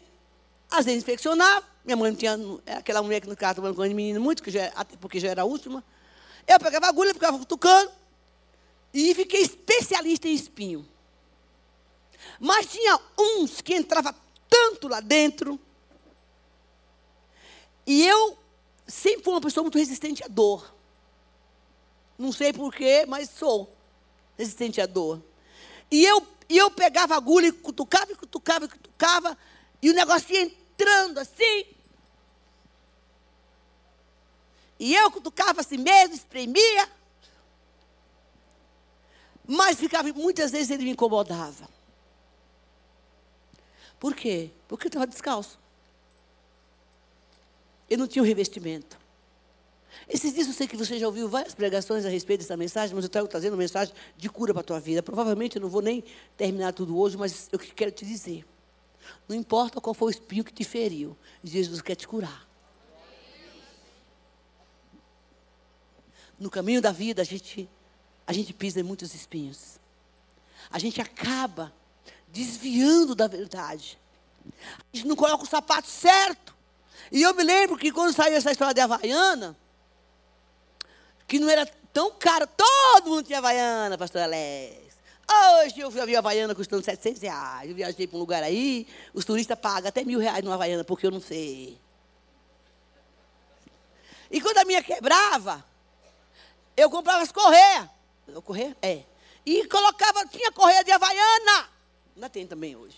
às 0.68 0.86
vezes 0.86 1.04
infeccionava. 1.04 1.64
Minha 1.84 1.96
mãe 1.96 2.10
não 2.10 2.18
tinha 2.18 2.36
é 2.66 2.74
aquela 2.74 3.00
mulher 3.00 3.20
que 3.20 3.28
não 3.28 3.36
ficava 3.36 3.54
tomando 3.54 3.76
com 3.76 3.86
de 3.86 3.94
menino 3.94 4.20
muito, 4.20 4.42
já, 4.50 4.72
porque 5.00 5.20
já 5.20 5.28
era 5.28 5.42
a 5.42 5.44
última. 5.44 5.84
Eu 6.48 6.58
pegava 6.58 6.86
a 6.86 6.88
agulha, 6.88 7.14
ficava 7.14 7.44
tocando 7.44 7.92
e 8.92 9.14
fiquei 9.14 9.42
especialista 9.42 10.26
em 10.26 10.34
espinho. 10.34 10.88
Mas 12.40 12.66
tinha 12.66 12.98
uns 13.16 13.60
que 13.60 13.74
entrava 13.74 14.12
tanto 14.52 14.86
lá 14.86 15.00
dentro. 15.00 15.58
E 17.86 18.06
eu 18.06 18.36
sempre 18.86 19.24
fui 19.24 19.32
uma 19.32 19.40
pessoa 19.40 19.64
muito 19.64 19.78
resistente 19.78 20.22
à 20.22 20.28
dor. 20.28 20.74
Não 22.18 22.30
sei 22.30 22.52
porquê, 22.52 23.06
mas 23.08 23.30
sou 23.30 23.74
resistente 24.36 24.78
à 24.78 24.84
dor. 24.84 25.22
E 25.90 26.04
eu, 26.04 26.26
e 26.50 26.58
eu 26.58 26.70
pegava 26.70 27.16
agulha 27.16 27.46
e 27.46 27.52
cutucava, 27.52 28.12
e 28.12 28.14
cutucava, 28.14 28.66
e 28.66 28.68
cutucava, 28.68 29.38
e 29.80 29.88
o 29.88 29.94
negócio 29.94 30.34
ia 30.34 30.42
entrando 30.42 31.18
assim. 31.18 31.64
E 34.78 34.94
eu 34.94 35.10
cutucava 35.10 35.62
assim 35.62 35.78
mesmo, 35.78 36.14
espremia. 36.14 36.90
Mas 39.46 39.78
ficava, 39.78 40.12
muitas 40.12 40.50
vezes 40.50 40.70
ele 40.70 40.84
me 40.84 40.90
incomodava. 40.90 41.68
Por 44.02 44.16
quê? 44.16 44.50
Porque 44.66 44.86
eu 44.86 44.88
estava 44.88 45.06
descalço. 45.06 45.60
Eu 47.88 47.96
não 47.96 48.08
tinha 48.08 48.20
o 48.20 48.24
um 48.24 48.28
revestimento. 48.28 48.98
Esses 50.08 50.34
dias 50.34 50.48
eu 50.48 50.52
sei 50.52 50.66
que 50.66 50.76
você 50.76 50.98
já 50.98 51.06
ouviu 51.06 51.28
várias 51.28 51.54
pregações 51.54 52.04
a 52.04 52.08
respeito 52.08 52.40
dessa 52.40 52.56
mensagem, 52.56 52.96
mas 52.96 53.04
eu 53.04 53.06
estou 53.06 53.28
trazendo 53.28 53.56
mensagem 53.56 53.94
de 54.16 54.28
cura 54.28 54.52
para 54.52 54.60
a 54.60 54.64
tua 54.64 54.80
vida. 54.80 55.04
Provavelmente 55.04 55.54
eu 55.54 55.62
não 55.62 55.68
vou 55.68 55.80
nem 55.80 56.02
terminar 56.36 56.72
tudo 56.72 56.98
hoje, 56.98 57.16
mas 57.16 57.48
eu 57.52 57.60
quero 57.60 57.92
te 57.92 58.04
dizer. 58.04 58.44
Não 59.28 59.36
importa 59.36 59.80
qual 59.80 59.94
foi 59.94 60.08
o 60.08 60.10
espinho 60.10 60.42
que 60.42 60.52
te 60.52 60.64
feriu, 60.64 61.16
Jesus 61.44 61.80
quer 61.80 61.94
te 61.94 62.08
curar. 62.08 62.44
No 66.40 66.50
caminho 66.50 66.82
da 66.82 66.90
vida, 66.90 67.22
a 67.22 67.24
gente, 67.24 67.70
a 68.26 68.32
gente 68.32 68.52
pisa 68.52 68.80
em 68.80 68.82
muitos 68.82 69.14
espinhos. 69.14 69.78
A 70.72 70.80
gente 70.80 71.00
acaba 71.00 71.72
desviando 72.32 73.14
da 73.14 73.28
verdade. 73.28 73.98
A 74.92 74.96
gente 74.96 75.06
não 75.06 75.14
coloca 75.14 75.44
o 75.44 75.46
sapato 75.46 75.88
certo. 75.88 76.54
E 77.10 77.22
eu 77.22 77.34
me 77.34 77.42
lembro 77.44 77.76
que 77.76 77.92
quando 77.92 78.12
saiu 78.12 78.34
essa 78.34 78.50
história 78.50 78.72
de 78.72 78.80
Havaiana, 78.80 79.56
que 81.28 81.38
não 81.38 81.48
era 81.48 81.66
tão 81.92 82.10
caro, 82.12 82.46
todo 82.46 83.10
mundo 83.10 83.22
tinha 83.22 83.38
Havaiana, 83.38 83.98
pastor 83.98 84.22
Alex. 84.22 84.80
Hoje 85.64 85.80
eu 85.80 85.90
vi 85.90 86.16
a 86.16 86.18
Havaiana 86.18 86.54
custando 86.54 86.82
700 86.82 87.22
reais. 87.22 87.68
Eu 87.68 87.76
viajei 87.76 88.06
para 88.06 88.16
um 88.16 88.20
lugar 88.20 88.42
aí, 88.42 88.86
os 89.12 89.24
turistas 89.24 89.58
pagam 89.58 89.88
até 89.88 90.02
mil 90.02 90.18
reais 90.18 90.42
numa 90.42 90.54
Havaiana, 90.54 90.84
porque 90.84 91.06
eu 91.06 91.10
não 91.10 91.20
sei. 91.20 91.78
E 94.30 94.40
quando 94.40 94.58
a 94.58 94.64
minha 94.64 94.82
quebrava, 94.82 95.62
eu 96.74 96.88
comprava 96.90 97.22
as 97.22 97.30
correias. 97.30 97.88
Correia? 98.42 98.74
É. 98.80 99.02
E 99.44 99.66
colocava, 99.66 100.26
tinha 100.26 100.50
correia 100.52 100.82
de 100.82 100.90
Havaiana. 100.90 101.71
Ainda 102.14 102.28
tem 102.28 102.46
também 102.46 102.76
hoje. 102.76 102.96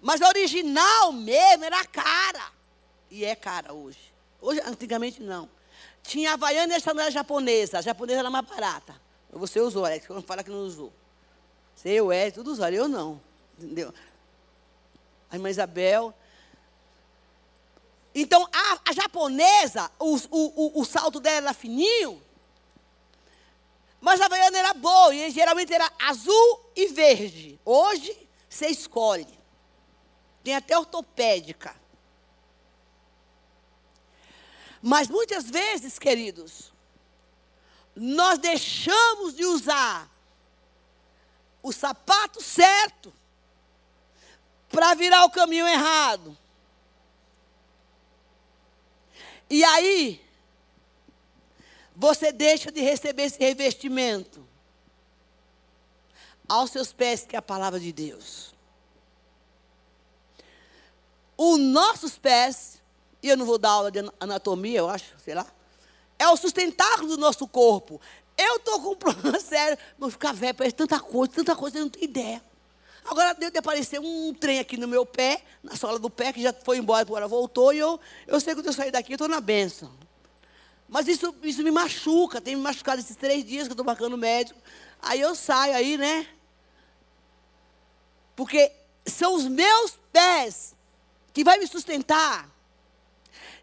Mas 0.00 0.20
a 0.20 0.28
original 0.28 1.12
mesmo 1.12 1.64
era 1.64 1.84
cara. 1.86 2.50
E 3.10 3.24
é 3.24 3.36
cara 3.36 3.72
hoje. 3.72 4.12
Hoje, 4.40 4.60
antigamente 4.64 5.22
não. 5.22 5.48
Tinha 6.02 6.32
Havaiana 6.32 6.74
e 6.74 6.76
a 6.76 6.80
sandália 6.80 7.12
japonesa. 7.12 7.78
A 7.78 7.82
japonesa 7.82 8.20
era 8.20 8.30
mais 8.30 8.44
barata. 8.44 9.00
Você 9.30 9.60
usou, 9.60 9.84
Alex, 9.84 10.06
quando 10.06 10.22
fala 10.24 10.42
que 10.42 10.50
não 10.50 10.66
usou. 10.66 10.92
Você, 11.74 11.90
eu, 11.90 12.10
é, 12.10 12.30
tudo 12.30 12.50
usaram, 12.50 12.76
eu 12.76 12.88
não. 12.88 13.20
Entendeu? 13.56 13.94
A 15.30 15.36
irmã 15.36 15.48
Isabel. 15.48 16.12
Então, 18.14 18.46
a, 18.52 18.90
a 18.90 18.92
japonesa, 18.92 19.90
o, 19.98 20.16
o, 20.16 20.78
o, 20.78 20.80
o 20.80 20.84
salto 20.84 21.20
dela 21.20 21.36
era 21.36 21.54
fininho. 21.54 22.20
Mas 24.02 24.20
a 24.20 24.26
Havaiana 24.26 24.58
era 24.58 24.74
boa, 24.74 25.14
e 25.14 25.30
geralmente 25.30 25.72
era 25.72 25.88
azul 25.96 26.60
e 26.74 26.88
verde. 26.88 27.58
Hoje, 27.64 28.28
você 28.50 28.66
escolhe. 28.66 29.38
Tem 30.42 30.56
até 30.56 30.76
ortopédica. 30.76 31.72
Mas 34.82 35.06
muitas 35.08 35.48
vezes, 35.48 36.00
queridos, 36.00 36.72
nós 37.94 38.40
deixamos 38.40 39.36
de 39.36 39.44
usar 39.44 40.10
o 41.62 41.70
sapato 41.72 42.42
certo 42.42 43.14
para 44.68 44.94
virar 44.94 45.24
o 45.26 45.30
caminho 45.30 45.68
errado. 45.68 46.36
E 49.48 49.62
aí, 49.62 50.20
você 51.94 52.32
deixa 52.32 52.70
de 52.70 52.80
receber 52.80 53.24
esse 53.24 53.38
revestimento 53.38 54.46
aos 56.48 56.70
seus 56.70 56.92
pés, 56.92 57.24
que 57.24 57.36
é 57.36 57.38
a 57.38 57.42
palavra 57.42 57.78
de 57.78 57.92
Deus. 57.92 58.54
Os 61.36 61.58
nossos 61.58 62.18
pés, 62.18 62.80
e 63.22 63.28
eu 63.28 63.36
não 63.36 63.46
vou 63.46 63.58
dar 63.58 63.70
aula 63.70 63.90
de 63.90 63.98
anatomia, 64.20 64.78
eu 64.78 64.88
acho, 64.88 65.14
sei 65.18 65.34
lá, 65.34 65.46
é 66.18 66.28
o 66.28 66.36
sustentáculo 66.36 67.08
do 67.08 67.16
nosso 67.16 67.46
corpo. 67.48 68.00
Eu 68.36 68.56
estou 68.56 68.80
com 68.80 68.90
um 68.90 68.96
problema 68.96 69.40
sério, 69.40 69.76
vou 69.98 70.10
ficar 70.10 70.32
velho, 70.32 70.54
parece 70.54 70.76
tanta 70.76 71.00
coisa, 71.00 71.32
tanta 71.32 71.56
coisa, 71.56 71.78
eu 71.78 71.82
não 71.82 71.90
tenho 71.90 72.04
ideia. 72.04 72.42
Agora 73.04 73.34
deu 73.34 73.50
de 73.50 73.58
aparecer 73.58 73.98
um 73.98 74.32
trem 74.32 74.60
aqui 74.60 74.76
no 74.76 74.86
meu 74.86 75.04
pé, 75.04 75.42
na 75.62 75.74
sola 75.74 75.98
do 75.98 76.08
pé, 76.08 76.32
que 76.32 76.40
já 76.40 76.52
foi 76.52 76.78
embora, 76.78 77.02
agora 77.02 77.26
voltou, 77.26 77.72
e 77.72 77.78
eu, 77.78 77.98
eu 78.26 78.40
sei 78.40 78.54
que 78.54 78.60
quando 78.60 78.66
eu 78.66 78.72
sair 78.72 78.92
daqui, 78.92 79.12
eu 79.12 79.16
estou 79.16 79.28
na 79.28 79.40
benção. 79.40 79.90
Mas 80.92 81.08
isso, 81.08 81.34
isso 81.42 81.62
me 81.62 81.70
machuca, 81.70 82.38
tem 82.38 82.54
me 82.54 82.60
machucado 82.60 83.00
esses 83.00 83.16
três 83.16 83.42
dias 83.46 83.66
que 83.66 83.70
eu 83.70 83.72
estou 83.72 83.86
marcando 83.86 84.14
médico. 84.18 84.60
Aí 85.00 85.22
eu 85.22 85.34
saio 85.34 85.74
aí, 85.74 85.96
né? 85.96 86.28
Porque 88.36 88.70
são 89.06 89.34
os 89.34 89.48
meus 89.48 89.98
pés 90.12 90.76
que 91.32 91.42
vai 91.42 91.56
me 91.56 91.66
sustentar. 91.66 92.46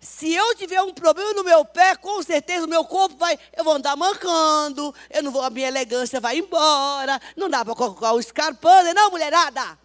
Se 0.01 0.33
eu 0.33 0.55
tiver 0.55 0.81
um 0.81 0.91
problema 0.91 1.31
no 1.33 1.43
meu 1.43 1.63
pé, 1.63 1.95
com 1.95 2.23
certeza 2.23 2.65
o 2.65 2.69
meu 2.69 2.83
corpo 2.83 3.15
vai. 3.15 3.37
Eu 3.55 3.63
vou 3.63 3.73
andar 3.75 3.95
mancando, 3.95 4.91
eu 5.07 5.21
não 5.21 5.31
vou, 5.31 5.43
a 5.43 5.51
minha 5.51 5.67
elegância 5.67 6.19
vai 6.19 6.39
embora. 6.39 7.21
Não 7.37 7.47
dá 7.47 7.63
para 7.63 7.75
colocar 7.75 8.11
o 8.13 8.19
escarpando, 8.19 8.91
não, 8.95 9.11
mulherada? 9.11 9.77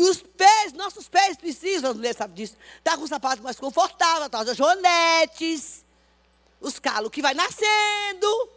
E 0.00 0.02
os 0.02 0.22
pés, 0.22 0.72
nossos 0.72 1.10
pés 1.10 1.36
precisam, 1.36 1.90
as 1.90 1.96
mulheres 1.96 2.16
sabem 2.16 2.34
disso, 2.34 2.56
estar 2.78 2.92
tá 2.92 2.96
com 2.96 3.04
um 3.04 3.06
sapato 3.06 3.42
mais 3.42 3.60
confortável, 3.60 4.30
tá, 4.30 4.40
as 4.40 4.56
joanetes, 4.56 5.84
os 6.58 6.78
calos 6.78 7.10
que 7.10 7.20
vai 7.20 7.34
nascendo. 7.34 8.48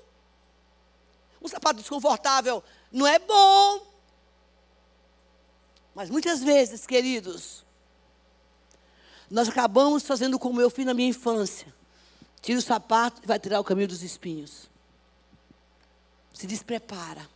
Um 1.42 1.48
sapato 1.50 1.82
desconfortável 1.82 2.64
não 2.90 3.06
é 3.06 3.20
bom. 3.20 3.86
Mas 5.94 6.10
muitas 6.10 6.42
vezes, 6.42 6.88
queridos, 6.88 7.66
nós 9.30 9.50
acabamos 9.50 10.04
fazendo 10.04 10.40
como 10.40 10.62
eu 10.62 10.70
fiz 10.70 10.86
na 10.86 10.94
minha 10.94 11.10
infância. 11.10 11.76
Tira 12.42 12.58
o 12.58 12.62
sapato 12.62 13.20
e 13.22 13.28
vai 13.28 13.38
tirar 13.38 13.60
o 13.60 13.66
caminho 13.66 13.90
dos 13.90 14.02
espinhos. 14.02 14.70
Se 16.34 16.48
desprepara 16.48 17.33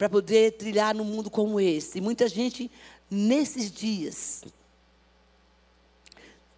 para 0.00 0.08
poder 0.08 0.52
trilhar 0.52 0.94
num 0.94 1.04
mundo 1.04 1.28
como 1.28 1.60
esse. 1.60 1.98
E 1.98 2.00
muita 2.00 2.26
gente, 2.26 2.70
nesses 3.10 3.70
dias, 3.70 4.42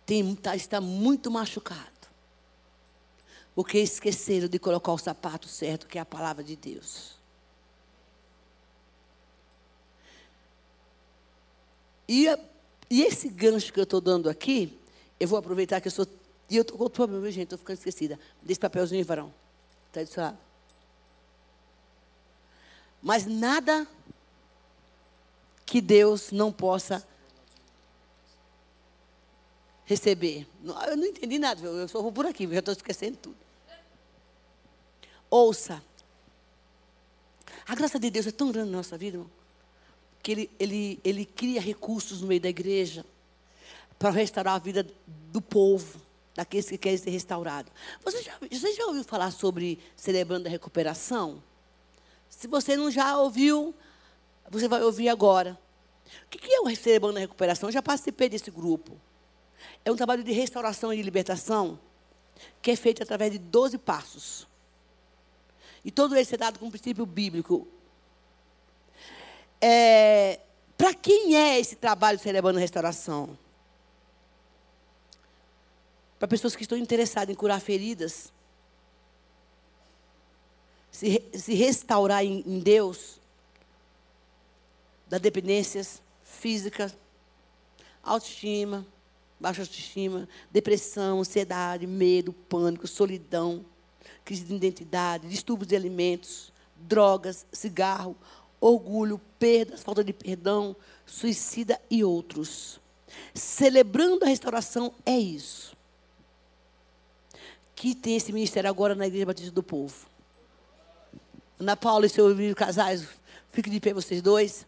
tem, 0.07 0.37
tá, 0.37 0.55
está 0.55 0.81
muito 0.81 1.29
machucado. 1.29 1.91
Porque 3.53 3.79
esqueceram 3.79 4.47
de 4.47 4.61
colocar 4.61 4.93
o 4.93 4.99
sapato 4.99 5.49
certo, 5.49 5.89
que 5.89 5.99
é 5.99 6.01
a 6.01 6.05
palavra 6.07 6.45
de 6.45 6.55
Deus. 6.55 7.17
E, 12.09 12.29
e 12.89 13.03
esse 13.03 13.29
gancho 13.29 13.73
que 13.73 13.81
eu 13.81 13.85
estou 13.85 14.01
dando 14.01 14.31
aqui, 14.31 14.79
eu 15.19 15.27
vou 15.27 15.37
aproveitar 15.37 15.81
que 15.81 15.89
eu 15.89 15.93
sou. 15.93 16.07
E 16.49 16.57
eu 16.57 16.63
estou 16.63 16.79
com 16.79 16.85
outro 16.85 17.05
problema, 17.05 17.29
gente, 17.29 17.43
estou 17.43 17.59
ficando 17.59 17.79
esquecida. 17.79 18.21
Desse 18.41 18.61
papelzinho, 18.61 19.05
varão. 19.05 19.35
Está 19.89 20.05
do 20.05 20.09
seu 20.09 20.23
lado. 20.23 20.52
Mas 23.03 23.27
nada 23.27 23.87
que 25.67 25.81
Deus 25.81 26.31
não 26.31 26.53
possa 26.53 27.07
receber. 29.85 30.47
Eu 30.65 30.97
não 30.97 31.07
entendi 31.07 31.39
nada, 31.39 31.61
eu 31.61 31.89
só 31.89 32.01
vou 32.01 32.13
por 32.13 32.27
aqui, 32.27 32.45
eu 32.45 32.53
já 32.53 32.59
estou 32.61 32.73
esquecendo 32.73 33.17
tudo. 33.17 33.37
Ouça. 35.29 35.83
A 37.67 37.75
graça 37.75 37.99
de 37.99 38.11
Deus 38.11 38.27
é 38.27 38.31
tão 38.31 38.53
grande 38.53 38.71
na 38.71 38.77
nossa 38.77 38.99
vida, 38.99 39.17
irmão, 39.17 39.31
que 40.23 40.33
ele, 40.33 40.51
ele, 40.59 41.01
ele 41.03 41.25
cria 41.25 41.61
recursos 41.61 42.21
no 42.21 42.27
meio 42.27 42.41
da 42.41 42.49
igreja 42.49 43.05
para 43.99 44.11
restaurar 44.11 44.55
a 44.55 44.59
vida 44.59 44.87
do 45.07 45.41
povo, 45.41 46.01
daqueles 46.35 46.69
que 46.69 46.77
querem 46.77 46.99
ser 46.99 47.11
restaurados. 47.11 47.73
Você 48.05 48.23
já, 48.23 48.37
você 48.39 48.75
já 48.75 48.87
ouviu 48.87 49.05
falar 49.05 49.31
sobre 49.31 49.79
celebrando 49.97 50.49
a 50.49 50.51
recuperação? 50.51 51.43
Se 52.43 52.49
você 52.49 52.77
não 52.77 52.91
já 52.91 53.17
ouviu, 53.17 53.73
você 54.51 54.67
vai 54.67 54.83
ouvir 54.83 55.09
agora. 55.09 55.57
O 56.27 56.29
que 56.29 56.53
é 56.53 56.61
o 56.61 56.75
Celebrando 56.75 57.19
a 57.19 57.21
Recuperação? 57.21 57.69
Eu 57.69 57.73
já 57.73 57.81
participei 57.81 58.29
desse 58.29 58.51
grupo. 58.51 59.01
É 59.85 59.93
um 59.93 59.95
trabalho 59.95 60.25
de 60.25 60.33
restauração 60.33 60.93
e 60.93 60.97
de 60.97 61.05
libertação 61.05 61.79
que 62.61 62.73
é 62.73 62.75
feito 62.75 63.01
através 63.01 63.31
de 63.31 63.39
12 63.39 63.79
passos. 63.79 64.49
E 65.85 65.93
todo 65.93 66.17
esse 66.17 66.35
é 66.35 66.37
dado 66.37 66.59
com 66.59 66.67
um 66.67 66.71
princípio 66.71 67.07
bíblico. 67.07 67.69
É, 69.61 70.41
Para 70.77 70.95
quem 70.95 71.37
é 71.37 71.61
esse 71.61 71.77
trabalho 71.77 72.19
de 72.19 72.25
celebrando 72.25 72.59
a 72.59 72.61
restauração? 72.61 73.39
Para 76.19 76.27
pessoas 76.27 76.57
que 76.57 76.63
estão 76.63 76.77
interessadas 76.77 77.33
em 77.33 77.39
curar 77.39 77.61
feridas, 77.61 78.33
se, 80.93 81.25
se 81.33 81.55
restaurar 81.55 82.23
em, 82.23 82.45
em 82.47 82.61
Deus, 82.61 83.19
das 85.09 85.21
dependências 85.21 86.01
físicas, 86.23 86.97
autoestima, 88.03 88.87
baixa 89.41 89.63
autoestima, 89.63 90.29
depressão, 90.51 91.21
ansiedade, 91.21 91.87
medo, 91.87 92.33
pânico, 92.33 92.87
solidão, 92.87 93.65
crise 94.25 94.45
de 94.45 94.55
identidade, 94.55 95.29
distúrbios 95.29 95.69
de 95.69 95.75
alimentos, 95.75 96.53
drogas, 96.77 97.47
cigarro, 97.51 98.17
orgulho, 98.61 99.21
perdas, 99.39 99.83
falta 99.83 100.05
de 100.05 100.13
perdão, 100.13 100.77
suicida 101.07 101.81
e 101.91 102.05
outros. 102.05 102.81
Celebrando 103.35 104.25
a 104.25 104.29
restauração 104.29 104.95
é 105.05 105.19
isso. 105.19 105.77
Que 107.75 107.95
tem 107.95 108.17
esse 108.17 108.33
ministério 108.33 108.71
agora 108.71 108.95
na 108.95 109.07
Igreja 109.07 109.27
Batista 109.27 109.51
do 109.51 109.63
Povo. 109.63 110.12
Ana 111.59 111.77
Paula 111.77 112.07
e 112.07 112.09
seu 112.09 112.35
filho 112.35 112.55
casais, 112.55 113.07
fiquem 113.51 113.73
de 113.73 113.81
pé 113.81 113.93
vocês 113.93 114.21
dois. 114.21 114.67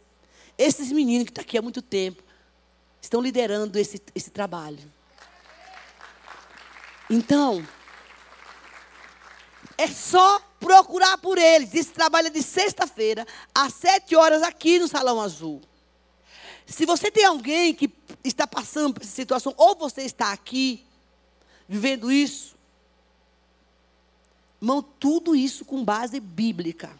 Esses 0.56 0.92
meninos 0.92 1.24
que 1.24 1.30
estão 1.30 1.42
tá 1.42 1.48
aqui 1.48 1.58
há 1.58 1.62
muito 1.62 1.82
tempo 1.82 2.22
estão 3.00 3.20
liderando 3.20 3.78
esse, 3.78 4.00
esse 4.14 4.30
trabalho. 4.30 4.78
Então, 7.10 7.66
é 9.76 9.86
só 9.88 10.40
procurar 10.60 11.18
por 11.18 11.36
eles. 11.36 11.74
Esse 11.74 11.90
trabalho 11.90 12.28
é 12.28 12.30
de 12.30 12.42
sexta-feira, 12.42 13.26
às 13.54 13.74
sete 13.74 14.16
horas, 14.16 14.42
aqui 14.42 14.78
no 14.78 14.88
Salão 14.88 15.20
Azul. 15.20 15.60
Se 16.66 16.86
você 16.86 17.10
tem 17.10 17.24
alguém 17.24 17.74
que 17.74 17.92
está 18.22 18.46
passando 18.46 18.94
por 18.94 19.02
essa 19.02 19.12
situação, 19.12 19.52
ou 19.56 19.76
você 19.76 20.02
está 20.02 20.32
aqui, 20.32 20.86
vivendo 21.68 22.10
isso, 22.10 22.53
irmão, 24.64 24.82
tudo 24.82 25.36
isso 25.36 25.64
com 25.64 25.84
base 25.84 26.18
bíblica. 26.18 26.98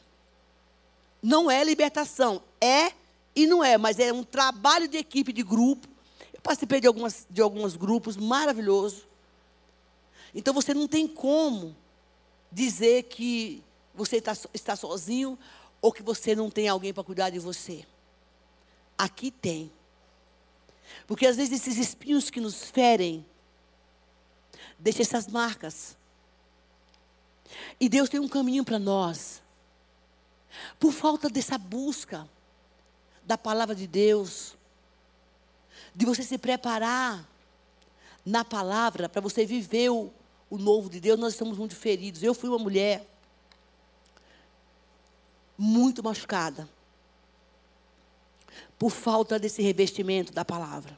Não 1.23 1.51
é 1.51 1.65
libertação, 1.65 2.43
é 2.61 2.93
e 3.35 3.47
não 3.47 3.65
é, 3.65 3.79
mas 3.79 3.99
é 3.99 4.13
um 4.13 4.23
trabalho 4.23 4.87
de 4.87 4.99
equipe, 4.99 5.33
de 5.33 5.43
grupo. 5.43 5.89
Eu 6.33 6.41
participei 6.41 6.81
de, 6.81 6.87
algumas, 6.87 7.27
de 7.29 7.41
alguns 7.41 7.75
grupos 7.75 8.17
maravilhoso. 8.17 9.07
Então 10.35 10.53
você 10.53 10.75
não 10.75 10.87
tem 10.87 11.09
como 11.09 11.75
dizer 12.53 13.05
que 13.05 13.63
você 13.95 14.19
está, 14.19 14.37
está 14.53 14.77
sozinho 14.77 15.39
ou 15.81 15.91
que 15.93 16.03
você 16.03 16.37
não 16.37 16.51
tem 16.51 16.69
alguém 16.69 16.93
para 16.93 17.03
cuidar 17.03 17.31
de 17.31 17.39
você. 17.39 17.87
Aqui 18.97 19.31
tem. 19.31 19.73
Porque 21.07 21.27
às 21.27 21.37
vezes 21.37 21.61
esses 21.61 21.79
espinhos 21.79 22.31
que 22.31 22.41
nos 22.41 22.65
ferem, 22.65 23.25
deixam 24.79 25.03
essas 25.03 25.27
marcas. 25.27 25.97
E 27.81 27.89
Deus 27.89 28.09
tem 28.09 28.21
um 28.21 28.29
caminho 28.29 28.65
para 28.65 28.79
nós. 28.79 29.43
Por 30.79 30.93
falta 30.93 31.29
dessa 31.29 31.59
busca 31.59 32.29
da 33.25 33.37
palavra 33.37 33.75
de 33.75 33.87
Deus, 33.87 34.57
de 35.95 36.05
você 36.05 36.23
se 36.23 36.39
preparar 36.39 37.27
na 38.25 38.45
palavra 38.45 39.09
para 39.09 39.21
você 39.21 39.45
viver 39.45 39.91
o, 39.91 40.13
o 40.49 40.59
novo 40.59 40.89
de 40.89 41.01
Deus, 41.01 41.19
nós 41.19 41.33
estamos 41.33 41.59
muito 41.59 41.75
feridos. 41.75 42.23
Eu 42.23 42.35
fui 42.35 42.49
uma 42.49 42.59
mulher 42.59 43.07
muito 45.57 46.03
machucada 46.03 46.69
por 48.79 48.91
falta 48.91 49.39
desse 49.39 49.63
revestimento 49.63 50.33
da 50.33 50.45
palavra. 50.45 50.97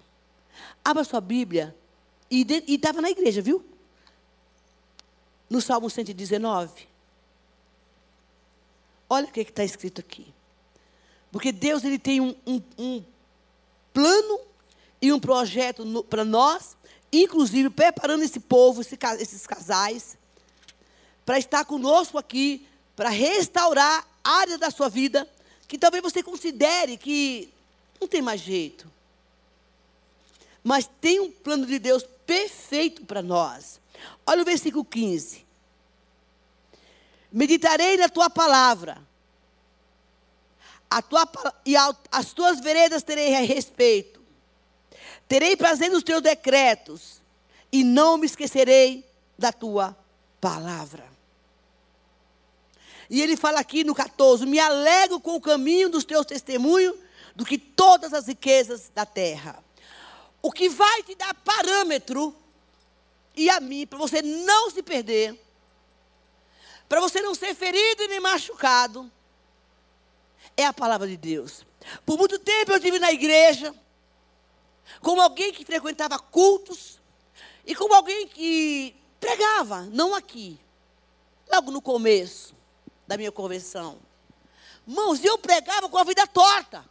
Abra 0.85 1.05
sua 1.05 1.21
Bíblia 1.21 1.77
e 2.31 2.47
estava 2.67 3.01
na 3.01 3.11
igreja, 3.11 3.43
viu? 3.43 3.65
No 5.49 5.61
Salmo 5.61 5.89
119. 5.89 6.89
Olha 9.09 9.27
o 9.27 9.31
que 9.31 9.41
está 9.41 9.65
escrito 9.65 10.01
aqui. 10.01 10.27
Porque 11.31 11.53
Deus 11.53 11.85
ele 11.85 11.99
tem 11.99 12.21
um, 12.21 12.35
um, 12.47 12.63
um 12.79 13.05
plano 13.93 14.41
e 15.01 15.13
um 15.13 15.21
projeto 15.21 16.05
para 16.05 16.25
nós 16.25 16.77
inclusive 17.13 17.71
preparando 17.71 18.23
esse 18.23 18.41
povo, 18.41 18.81
esse, 18.81 18.99
esses 19.19 19.47
casais, 19.47 20.17
para 21.25 21.39
estar 21.39 21.65
conosco 21.65 22.19
aqui, 22.19 22.67
para 22.95 23.09
restaurar 23.09 24.07
áreas 24.23 24.59
da 24.59 24.71
sua 24.71 24.89
vida 24.89 25.29
que 25.69 25.79
talvez 25.79 26.03
você 26.03 26.23
considere 26.23 26.97
que 26.97 27.53
não 28.01 28.07
tem 28.07 28.23
mais 28.23 28.41
jeito. 28.41 28.91
Mas 30.63 30.89
tem 31.01 31.21
um 31.21 31.31
plano 31.31 31.67
de 31.67 31.79
Deus 31.79 32.05
perfeito 32.25 33.05
para 33.05 33.23
nós. 33.23 33.81
Olha 34.27 34.43
o 34.43 34.45
versículo 34.45 34.85
15. 34.85 35.47
Meditarei 37.31 37.97
na 37.97 38.09
tua 38.09 38.31
palavra. 38.31 38.99
A 40.89 41.03
tua, 41.03 41.29
e 41.65 41.75
as 41.77 42.33
tuas 42.33 42.61
veredas 42.61 43.03
terei 43.03 43.31
respeito. 43.31 44.21
Terei 45.29 45.57
prazer 45.57 45.91
nos 45.91 46.05
teus 46.05 46.23
decretos 46.23 47.21
e 47.73 47.83
não 47.83 48.17
me 48.17 48.27
esquecerei 48.27 49.05
da 49.37 49.53
tua 49.53 49.97
palavra. 50.41 51.05
E 53.11 53.21
ele 53.21 53.37
fala 53.37 53.61
aqui 53.61 53.85
no 53.85 53.95
14: 53.95 54.47
Me 54.47 54.59
alegro 54.59 55.21
com 55.21 55.37
o 55.37 55.41
caminho 55.41 55.89
dos 55.89 56.05
teus 56.05 56.27
testemunhos 56.27 56.97
do 57.35 57.45
que 57.45 57.59
todas 57.59 58.13
as 58.13 58.27
riquezas 58.27 58.91
da 58.95 59.05
terra. 59.05 59.63
O 60.43 60.51
que 60.51 60.69
vai 60.69 61.03
te 61.03 61.15
dar 61.15 61.35
parâmetro, 61.35 62.35
e 63.37 63.51
a 63.51 63.61
mim, 63.61 63.87
para 63.87 63.99
você 63.99 64.22
não 64.22 64.70
se 64.70 64.83
perder, 64.83 65.38
para 66.88 67.01
você 67.01 67.20
não 67.20 67.35
ser 67.35 67.55
ferido 67.55 68.03
e 68.03 68.09
nem 68.09 68.20
machucado, 68.20 69.11
é 70.57 70.64
a 70.64 70.72
palavra 70.72 71.07
de 71.07 71.16
Deus. 71.16 71.66
Por 72.05 72.16
muito 72.16 72.38
tempo 72.38 72.72
eu 72.72 72.77
estive 72.77 72.99
na 72.99 73.12
igreja, 73.12 73.75
como 75.01 75.20
alguém 75.20 75.53
que 75.53 75.64
frequentava 75.64 76.18
cultos 76.18 76.99
e 77.66 77.75
como 77.75 77.94
alguém 77.94 78.27
que 78.27 78.96
pregava, 79.20 79.83
não 79.83 80.14
aqui, 80.14 80.59
logo 81.53 81.70
no 81.70 81.83
começo 81.83 82.55
da 83.07 83.16
minha 83.16 83.31
conversão. 83.31 83.99
Mãos, 84.87 85.25
eu 85.25 85.37
pregava 85.37 85.88
com 85.88 85.99
a 85.99 86.05
vida 86.05 86.27
torta. 86.27 86.85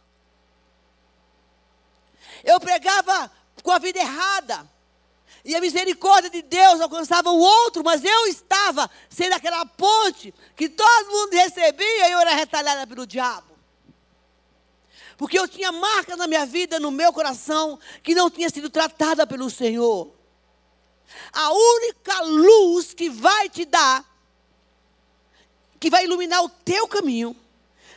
Eu 2.44 2.60
pregava 2.60 3.32
com 3.62 3.70
a 3.70 3.78
vida 3.78 3.98
errada. 3.98 4.75
E 5.46 5.54
a 5.54 5.60
misericórdia 5.60 6.28
de 6.28 6.42
Deus 6.42 6.80
alcançava 6.80 7.30
o 7.30 7.38
outro, 7.38 7.84
mas 7.84 8.04
eu 8.04 8.26
estava 8.26 8.90
sendo 9.08 9.34
aquela 9.34 9.64
ponte 9.64 10.34
que 10.56 10.68
todo 10.68 11.08
mundo 11.08 11.34
recebia 11.34 12.08
e 12.08 12.10
eu 12.10 12.18
era 12.18 12.34
retalhada 12.34 12.84
pelo 12.84 13.06
diabo. 13.06 13.46
Porque 15.16 15.38
eu 15.38 15.46
tinha 15.46 15.70
marcas 15.70 16.18
na 16.18 16.26
minha 16.26 16.44
vida, 16.44 16.80
no 16.80 16.90
meu 16.90 17.12
coração, 17.12 17.78
que 18.02 18.12
não 18.12 18.28
tinha 18.28 18.50
sido 18.50 18.68
tratada 18.68 19.24
pelo 19.24 19.48
Senhor. 19.48 20.12
A 21.32 21.52
única 21.52 22.22
luz 22.22 22.92
que 22.92 23.08
vai 23.08 23.48
te 23.48 23.64
dar, 23.64 24.04
que 25.78 25.88
vai 25.88 26.06
iluminar 26.06 26.42
o 26.42 26.48
teu 26.48 26.88
caminho, 26.88 27.36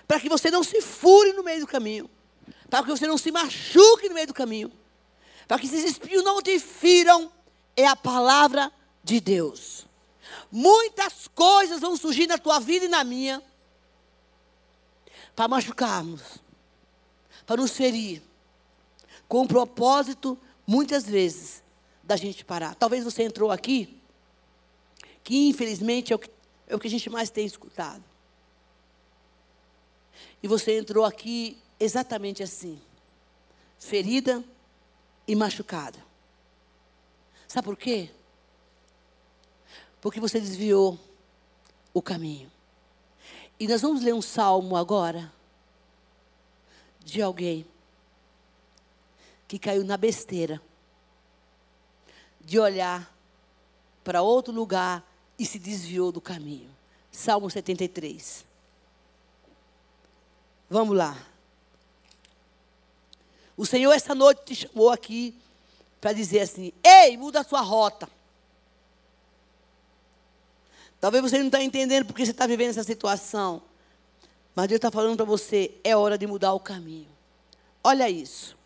para 0.07 0.19
que 0.19 0.29
você 0.29 0.51
não 0.51 0.63
se 0.63 0.81
fure 0.81 1.33
no 1.33 1.43
meio 1.43 1.62
do 1.62 1.67
caminho, 1.67 2.07
para 2.69 2.83
que 2.83 2.89
você 2.89 3.07
não 3.07 3.17
se 3.17 3.31
machuque 3.31 4.07
no 4.07 4.13
meio 4.13 4.27
do 4.27 4.35
caminho, 4.35 4.71
para 5.47 5.57
que 5.57 5.65
esses 5.65 5.83
espinhos 5.83 6.23
não 6.23 6.43
te 6.43 6.59
firam, 6.59 7.31
é 7.81 7.87
a 7.87 7.95
palavra 7.95 8.71
de 9.03 9.19
Deus. 9.19 9.87
Muitas 10.51 11.27
coisas 11.27 11.79
vão 11.79 11.95
surgir 11.95 12.27
na 12.27 12.37
tua 12.37 12.59
vida 12.59 12.85
e 12.85 12.89
na 12.89 13.03
minha 13.03 13.41
para 15.35 15.47
machucarmos, 15.47 16.21
para 17.45 17.61
nos 17.61 17.71
ferir, 17.71 18.21
com 19.27 19.43
o 19.43 19.47
propósito, 19.47 20.37
muitas 20.67 21.05
vezes, 21.05 21.63
da 22.03 22.17
gente 22.17 22.43
parar. 22.43 22.75
Talvez 22.75 23.05
você 23.05 23.23
entrou 23.23 23.49
aqui, 23.49 23.97
que 25.23 25.47
infelizmente 25.47 26.11
é 26.11 26.15
o 26.15 26.19
que, 26.19 26.29
é 26.67 26.75
o 26.75 26.79
que 26.79 26.87
a 26.87 26.91
gente 26.91 27.09
mais 27.09 27.29
tem 27.29 27.45
escutado. 27.45 28.03
E 30.43 30.47
você 30.47 30.77
entrou 30.77 31.05
aqui 31.05 31.57
exatamente 31.79 32.43
assim, 32.43 32.81
ferida 33.77 34.43
e 35.25 35.35
machucada. 35.35 36.09
Sabe 37.49 37.65
por 37.65 37.75
quê? 37.75 38.12
Porque 39.99 40.19
você 40.19 40.39
desviou 40.39 40.99
o 41.91 41.99
caminho. 41.99 42.49
E 43.59 43.67
nós 43.67 43.81
vamos 43.81 44.03
ler 44.03 44.13
um 44.13 44.21
salmo 44.21 44.77
agora 44.77 45.33
de 47.03 47.23
alguém 47.23 47.65
que 49.47 49.57
caiu 49.57 49.83
na 49.83 49.97
besteira 49.97 50.62
de 52.39 52.59
olhar 52.59 53.12
para 54.03 54.21
outro 54.21 54.53
lugar 54.53 55.03
e 55.38 55.43
se 55.43 55.57
desviou 55.57 56.12
do 56.12 56.21
caminho. 56.21 56.69
Salmo 57.12 57.49
73. 57.49 58.45
Vamos 60.69 60.95
lá. 60.95 61.17
O 63.57 63.65
Senhor 63.65 63.91
essa 63.91 64.13
noite 64.13 64.45
te 64.45 64.55
chamou 64.67 64.91
aqui 64.91 65.35
para 65.99 66.13
dizer 66.13 66.41
assim: 66.41 66.71
Ei, 66.83 67.17
muda 67.17 67.41
a 67.41 67.43
sua 67.43 67.62
rota. 67.62 68.09
Talvez 70.99 71.23
você 71.23 71.38
não 71.38 71.45
está 71.45 71.63
entendendo 71.63 72.05
porque 72.05 72.25
você 72.25 72.31
está 72.31 72.45
vivendo 72.45 72.71
essa 72.71 72.83
situação. 72.83 73.62
Mas 74.53 74.67
Deus 74.67 74.77
está 74.77 74.91
falando 74.91 75.15
para 75.15 75.25
você, 75.25 75.71
é 75.83 75.95
hora 75.95 76.17
de 76.17 76.27
mudar 76.27 76.53
o 76.53 76.59
caminho. 76.59 77.07
Olha 77.83 78.09
isso. 78.09 78.57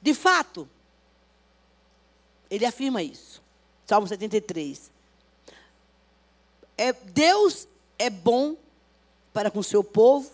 De 0.00 0.14
fato, 0.14 0.68
ele 2.50 2.64
afirma 2.64 3.02
isso. 3.02 3.42
Salmo 3.86 4.06
73. 4.06 4.90
É, 6.76 6.92
Deus 6.92 7.68
é 7.98 8.08
bom 8.08 8.56
para 9.32 9.50
com 9.50 9.62
seu 9.62 9.84
povo 9.84 10.30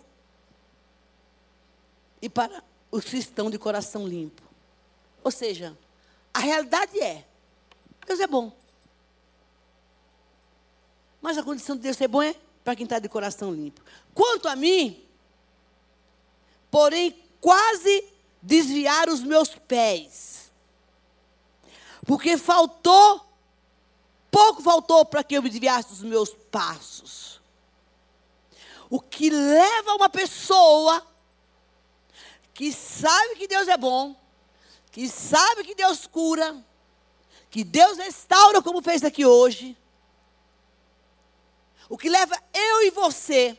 e 2.23 2.29
para 2.29 2.63
os 2.91 3.05
que 3.05 3.17
estão 3.17 3.51
de 3.51 3.59
coração 3.59 4.07
limpo. 4.07 4.50
Ou 5.23 5.31
seja, 5.31 5.77
a 6.33 6.39
realidade 6.39 6.99
é: 7.01 7.25
Deus 8.07 8.21
é 8.21 8.27
bom. 8.27 8.53
Mas 11.21 11.37
a 11.37 11.43
condição 11.43 11.77
de 11.77 11.83
Deus 11.83 11.97
ser 11.97 12.09
bom 12.09 12.23
é 12.23 12.35
para 12.65 12.75
quem 12.75 12.85
está 12.85 12.99
de 12.99 13.09
coração 13.09 13.53
limpo. 13.53 13.83
Quanto 14.15 14.49
a 14.49 14.57
mim, 14.57 15.05
porém, 16.71 17.17
quase 17.41 18.05
desviar 18.43 19.09
os 19.09 19.23
meus 19.23 19.51
pés. 19.51 20.51
Porque 22.07 22.37
faltou, 22.39 23.25
pouco 24.31 24.63
faltou 24.63 25.05
para 25.05 25.23
que 25.23 25.37
eu 25.37 25.43
me 25.43 25.51
desviasse 25.51 25.91
dos 25.91 26.03
meus 26.03 26.31
passos. 26.51 27.41
O 28.89 29.01
que 29.01 29.31
leva 29.31 29.95
uma 29.95 30.09
pessoa 30.09 31.07
que 32.53 32.73
sabe 32.73 33.37
que 33.37 33.47
Deus 33.47 33.69
é 33.69 33.77
bom, 33.77 34.20
que 34.91 35.09
sabe 35.09 35.65
que 35.65 35.75
Deus 35.75 36.07
cura, 36.07 36.63
que 37.51 37.65
Deus 37.65 37.99
restaura, 37.99 38.63
como 38.63 38.83
fez 38.83 39.05
aqui 39.05 39.25
hoje, 39.25 39.77
o 41.89 41.99
que 41.99 42.09
leva 42.09 42.41
eu 42.55 42.83
e 42.83 42.91
você 42.91 43.59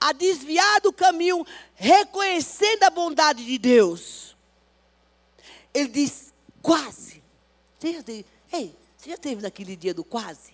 a 0.00 0.12
desviar 0.12 0.80
do 0.80 0.92
caminho, 0.92 1.46
reconhecendo 1.74 2.82
a 2.82 2.90
bondade 2.90 3.44
de 3.44 3.56
Deus. 3.56 4.36
Ele 5.72 5.88
diz: 5.88 6.34
quase. 6.60 7.22
Você 7.78 7.94
já 7.94 8.02
teve, 8.02 8.26
ei, 8.52 8.76
você 8.96 9.10
já 9.10 9.16
teve 9.16 9.42
naquele 9.42 9.76
dia 9.76 9.94
do 9.94 10.04
quase? 10.04 10.52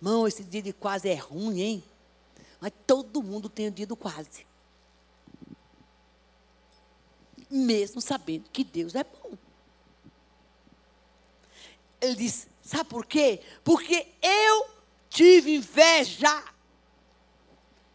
Não, 0.00 0.28
esse 0.28 0.44
dia 0.44 0.60
de 0.60 0.72
quase 0.72 1.08
é 1.08 1.14
ruim, 1.14 1.60
hein? 1.60 1.84
Mas 2.60 2.72
todo 2.86 3.22
mundo 3.22 3.48
tem 3.48 3.68
o 3.68 3.70
dia 3.70 3.86
do 3.86 3.96
quase. 3.96 4.46
Mesmo 7.56 8.00
sabendo 8.00 8.50
que 8.50 8.64
Deus 8.64 8.94
é 8.94 9.04
bom. 9.04 9.32
Ele 12.00 12.16
diz: 12.16 12.48
sabe 12.62 12.90
por 12.90 13.06
quê? 13.06 13.40
Porque 13.62 14.08
eu 14.22 14.74
Tive 15.14 15.54
inveja. 15.54 16.42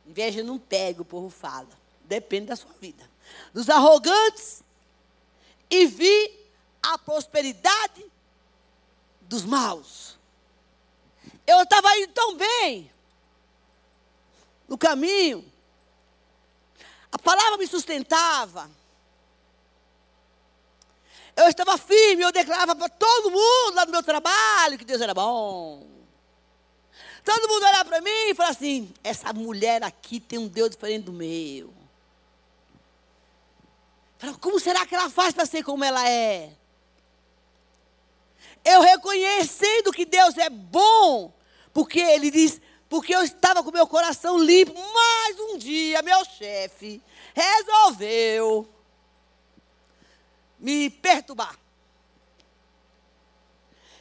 Inveja 0.06 0.42
não 0.42 0.58
pega, 0.58 1.02
o 1.02 1.06
povo 1.06 1.30
fala. 1.30 1.68
Depende 2.06 2.46
da 2.46 2.56
sua 2.56 2.72
vida. 2.80 3.12
Dos 3.54 3.70
arrogantes. 3.70 4.64
E 5.70 5.86
vi 5.86 6.48
a 6.82 6.98
prosperidade 6.98 8.10
dos 9.20 9.44
maus. 9.44 10.18
Eu 11.46 11.62
estava 11.64 11.94
indo 11.98 12.14
tão 12.14 12.38
bem 12.38 12.90
no 14.66 14.78
caminho. 14.78 15.44
A 17.12 17.20
palavra 17.20 17.58
me 17.58 17.68
sustentava. 17.68 18.72
Eu 21.40 21.48
estava 21.48 21.78
firme, 21.78 22.22
eu 22.22 22.34
declarava 22.34 22.76
para 22.76 22.90
todo 22.90 23.32
mundo 23.32 23.76
lá 23.76 23.86
no 23.86 23.92
meu 23.94 24.04
trabalho 24.04 24.78
que 24.78 24.84
Deus 24.84 25.00
era 25.00 25.14
bom. 25.14 25.88
Todo 27.24 27.48
mundo 27.48 27.66
olhar 27.66 27.86
para 27.86 28.02
mim 28.02 28.30
e 28.30 28.36
falar 28.36 28.50
assim: 28.50 28.94
essa 29.02 29.32
mulher 29.32 29.82
aqui 29.82 30.20
tem 30.20 30.38
um 30.38 30.50
Deus 30.50 30.72
diferente 30.72 31.06
do 31.06 31.14
meu. 31.14 31.74
Fala, 34.18 34.38
como 34.38 34.60
será 34.60 34.86
que 34.86 34.94
ela 34.94 35.10
faz 35.10 35.34
para 35.34 35.46
ser 35.46 35.64
como 35.64 35.82
ela 35.82 36.06
é? 36.10 36.52
Eu 38.66 38.82
reconhecendo 38.82 39.94
que 39.94 40.04
Deus 40.04 40.38
é 40.38 40.50
bom, 40.50 41.32
porque 41.74 42.02
Ele 42.02 42.30
diz, 42.30 42.60
porque 42.90 43.16
eu 43.16 43.24
estava 43.24 43.64
com 43.64 43.72
meu 43.72 43.88
coração 43.88 44.38
limpo, 44.38 44.74
mas 44.74 45.40
um 45.40 45.58
dia 45.58 46.02
meu 46.02 46.26
chefe 46.26 47.02
resolveu 47.34 48.68
me 50.60 50.90
perturbar. 50.90 51.58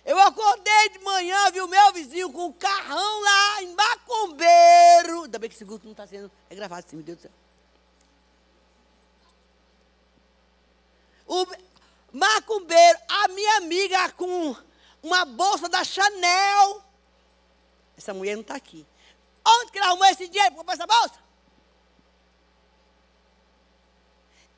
Eu 0.05 0.19
acordei 0.21 0.89
de 0.91 0.99
manhã, 1.01 1.51
vi 1.51 1.61
o 1.61 1.69
meu 1.69 1.93
vizinho 1.93 2.33
com 2.33 2.47
o 2.47 2.53
carrão 2.55 3.21
lá 3.21 3.63
em 3.63 3.75
Macumbeiro. 3.75 5.25
Ainda 5.25 5.39
bem 5.39 5.51
que 5.51 5.55
esse 5.55 5.65
grupo 5.65 5.85
não 5.85 5.93
está 5.93 6.07
sendo 6.07 6.31
é 6.49 6.55
gravado 6.55 6.87
assim, 6.87 6.97
meu 6.97 7.05
Deus 7.05 7.19
do 7.19 7.23
céu. 7.23 7.31
O 11.27 11.47
Macumbeiro, 12.11 12.99
a 13.07 13.29
minha 13.29 13.59
amiga 13.59 14.11
com 14.13 14.57
uma 15.03 15.27
bolsa 15.27 15.69
da 15.69 15.85
Chanel. 15.85 16.83
Essa 17.97 18.15
mulher 18.15 18.35
não 18.35 18.43
está 18.43 18.55
aqui. 18.55 18.87
Onde 19.47 19.73
que 19.73 19.79
ela 19.79 19.89
arrumou 19.89 20.07
esse 20.07 20.27
dinheiro 20.27 20.55
para 20.55 20.59
comprar 20.59 20.75
essa 20.75 20.87
bolsa? 20.87 21.28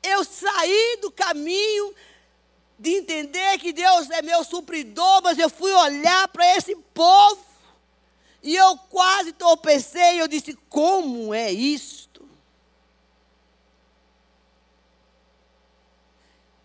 Eu 0.03 0.23
saí 0.23 0.97
do 1.01 1.11
caminho 1.11 1.93
de 2.77 2.95
entender 2.95 3.59
que 3.59 3.71
Deus 3.71 4.09
é 4.09 4.21
meu 4.21 4.43
supridor, 4.43 5.21
mas 5.21 5.37
eu 5.37 5.49
fui 5.49 5.71
olhar 5.71 6.27
para 6.29 6.57
esse 6.57 6.75
povo 6.75 7.45
e 8.41 8.55
eu 8.55 8.75
quase 8.89 9.31
tropecei. 9.33 10.19
Eu 10.19 10.27
disse: 10.27 10.57
como 10.67 11.33
é 11.33 11.51
isto? 11.51 12.27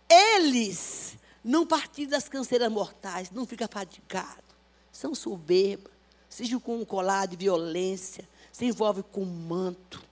Eles 0.09 1.19
não 1.45 1.67
partilham 1.67 2.11
das 2.11 2.29
canseiras 2.29 2.71
mortais, 2.71 3.31
não 3.31 3.47
ficam 3.47 3.69
fadigados, 3.71 4.43
são 4.91 5.15
soberbas, 5.15 5.93
sejam 6.29 6.59
com 6.59 6.79
um 6.81 6.85
colar 6.85 7.27
de 7.27 7.37
violência, 7.37 8.27
se 8.51 8.65
envolvem 8.65 9.05
com 9.13 9.23
um 9.23 9.27
manto. 9.27 10.03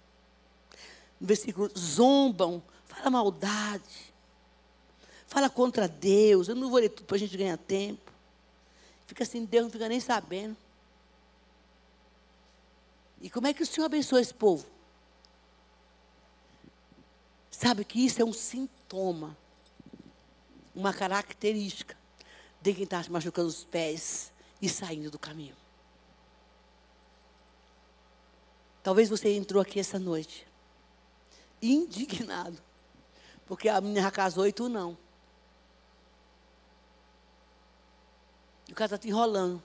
No 1.18 1.26
versículo, 1.26 1.70
zombam, 1.78 2.62
fala 2.94 3.10
maldade 3.10 4.14
fala 5.34 5.50
contra 5.50 5.88
Deus. 5.88 6.46
Eu 6.46 6.54
não 6.54 6.70
vou 6.70 6.78
ler 6.78 6.90
tudo 6.90 7.06
para 7.06 7.16
a 7.16 7.18
gente 7.18 7.36
ganhar 7.36 7.56
tempo. 7.58 8.12
Fica 9.04 9.24
assim, 9.24 9.44
Deus 9.44 9.64
não 9.64 9.70
fica 9.70 9.88
nem 9.88 9.98
sabendo. 9.98 10.56
E 13.20 13.28
como 13.28 13.48
é 13.48 13.52
que 13.52 13.62
o 13.62 13.66
Senhor 13.66 13.86
abençoa 13.86 14.20
esse 14.20 14.32
povo? 14.32 14.64
Sabe 17.50 17.84
que 17.84 18.04
isso 18.04 18.22
é 18.22 18.24
um 18.24 18.32
sintoma, 18.32 19.36
uma 20.72 20.92
característica 20.92 21.96
de 22.60 22.72
quem 22.72 22.84
está 22.84 23.04
machucando 23.10 23.48
os 23.48 23.64
pés 23.64 24.32
e 24.62 24.68
saindo 24.68 25.10
do 25.10 25.18
caminho. 25.18 25.56
Talvez 28.84 29.08
você 29.08 29.34
entrou 29.34 29.60
aqui 29.60 29.80
essa 29.80 29.98
noite 29.98 30.46
indignado, 31.60 32.60
porque 33.46 33.68
a 33.68 33.80
menina 33.80 34.02
já 34.02 34.10
casou 34.10 34.46
e 34.46 34.52
tu 34.52 34.68
não. 34.68 34.96
E 38.68 38.72
o 38.72 38.74
cara 38.74 38.86
está 38.86 38.98
te 38.98 39.08
enrolando. 39.08 39.62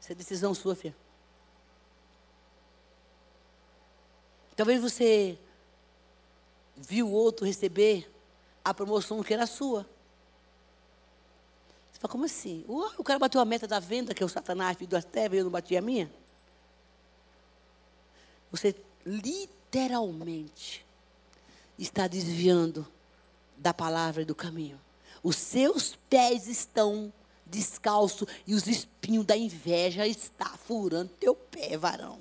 Isso 0.00 0.12
é 0.12 0.14
decisão 0.14 0.54
sua, 0.54 0.74
filha. 0.74 0.94
Talvez 4.54 4.80
você 4.80 5.38
viu 6.76 7.08
o 7.08 7.12
outro 7.12 7.44
receber 7.44 8.10
a 8.64 8.72
promoção 8.72 9.22
que 9.22 9.34
era 9.34 9.46
sua. 9.46 9.86
Você 11.92 12.00
fala, 12.00 12.12
como 12.12 12.24
assim? 12.24 12.64
o 12.68 13.04
cara 13.04 13.18
bateu 13.18 13.40
a 13.40 13.44
meta 13.44 13.66
da 13.66 13.80
venda, 13.80 14.14
que 14.14 14.22
é 14.22 14.26
o 14.26 14.28
Satanás, 14.28 14.76
filho 14.76 14.90
do 14.90 14.96
Esteve, 14.96 15.36
e 15.36 15.40
eu 15.40 15.44
não 15.44 15.50
bati 15.50 15.76
a 15.76 15.82
minha? 15.82 16.12
Você 18.50 18.74
literalmente 19.04 19.56
está 21.78 22.06
desviando 22.06 22.86
da 23.56 23.74
palavra 23.74 24.22
e 24.22 24.24
do 24.24 24.34
caminho. 24.34 24.80
Os 25.22 25.36
seus 25.36 25.96
pés 26.08 26.46
estão 26.46 27.12
descalços 27.44 28.28
e 28.46 28.54
os 28.54 28.66
espinhos 28.66 29.24
da 29.24 29.36
inveja 29.36 30.06
está 30.06 30.46
furando 30.46 31.12
teu 31.20 31.34
pé, 31.34 31.76
varão. 31.76 32.18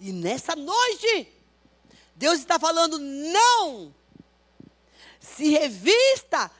E 0.00 0.12
nessa 0.12 0.56
noite, 0.56 1.28
Deus 2.16 2.38
está 2.38 2.58
falando: 2.58 2.98
não. 2.98 3.94
Se 5.20 5.50
revista, 5.50 6.50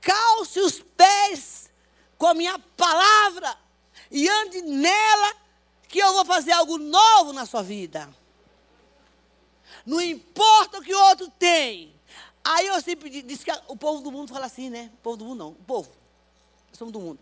calce 0.00 0.58
os 0.60 0.80
pés 0.96 1.70
com 2.18 2.26
a 2.26 2.34
minha 2.34 2.58
palavra 2.58 3.56
e 4.10 4.28
ande 4.28 4.62
nela, 4.62 5.36
que 5.94 6.00
eu 6.00 6.12
vou 6.12 6.24
fazer 6.24 6.50
algo 6.50 6.76
novo 6.76 7.32
na 7.32 7.46
sua 7.46 7.62
vida. 7.62 8.12
Não 9.86 10.00
importa 10.00 10.78
o 10.78 10.82
que 10.82 10.92
o 10.92 10.98
outro 10.98 11.30
tem. 11.38 11.94
Aí 12.42 12.66
eu 12.66 12.82
sempre 12.82 13.22
disse 13.22 13.44
que 13.44 13.52
o 13.68 13.76
povo 13.76 14.02
do 14.02 14.10
mundo 14.10 14.32
fala 14.32 14.46
assim, 14.46 14.68
né? 14.68 14.90
O 14.94 14.96
povo 14.96 15.16
do 15.18 15.24
mundo 15.24 15.38
não, 15.38 15.50
o 15.50 15.64
povo. 15.64 15.88
Nós 16.68 16.78
somos 16.78 16.90
do 16.90 16.98
mundo. 16.98 17.20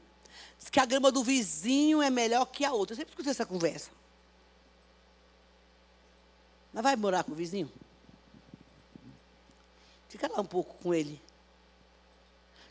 Diz 0.59 0.71
que 0.71 0.81
a 0.81 0.87
grama 0.87 1.13
do 1.13 1.23
vizinho 1.23 2.01
é 2.01 2.09
melhor 2.09 2.47
que 2.47 2.65
a 2.65 2.73
outra. 2.73 2.95
Eu 2.95 2.97
sempre 2.97 3.11
escutei 3.11 3.31
essa 3.31 3.45
conversa. 3.45 3.91
Mas 6.73 6.83
vai 6.83 6.97
morar 6.97 7.25
com 7.25 7.33
o 7.33 7.35
vizinho? 7.35 7.71
Fica 10.09 10.33
lá 10.33 10.41
um 10.41 10.47
pouco 10.47 10.83
com 10.83 10.95
ele. 10.95 11.21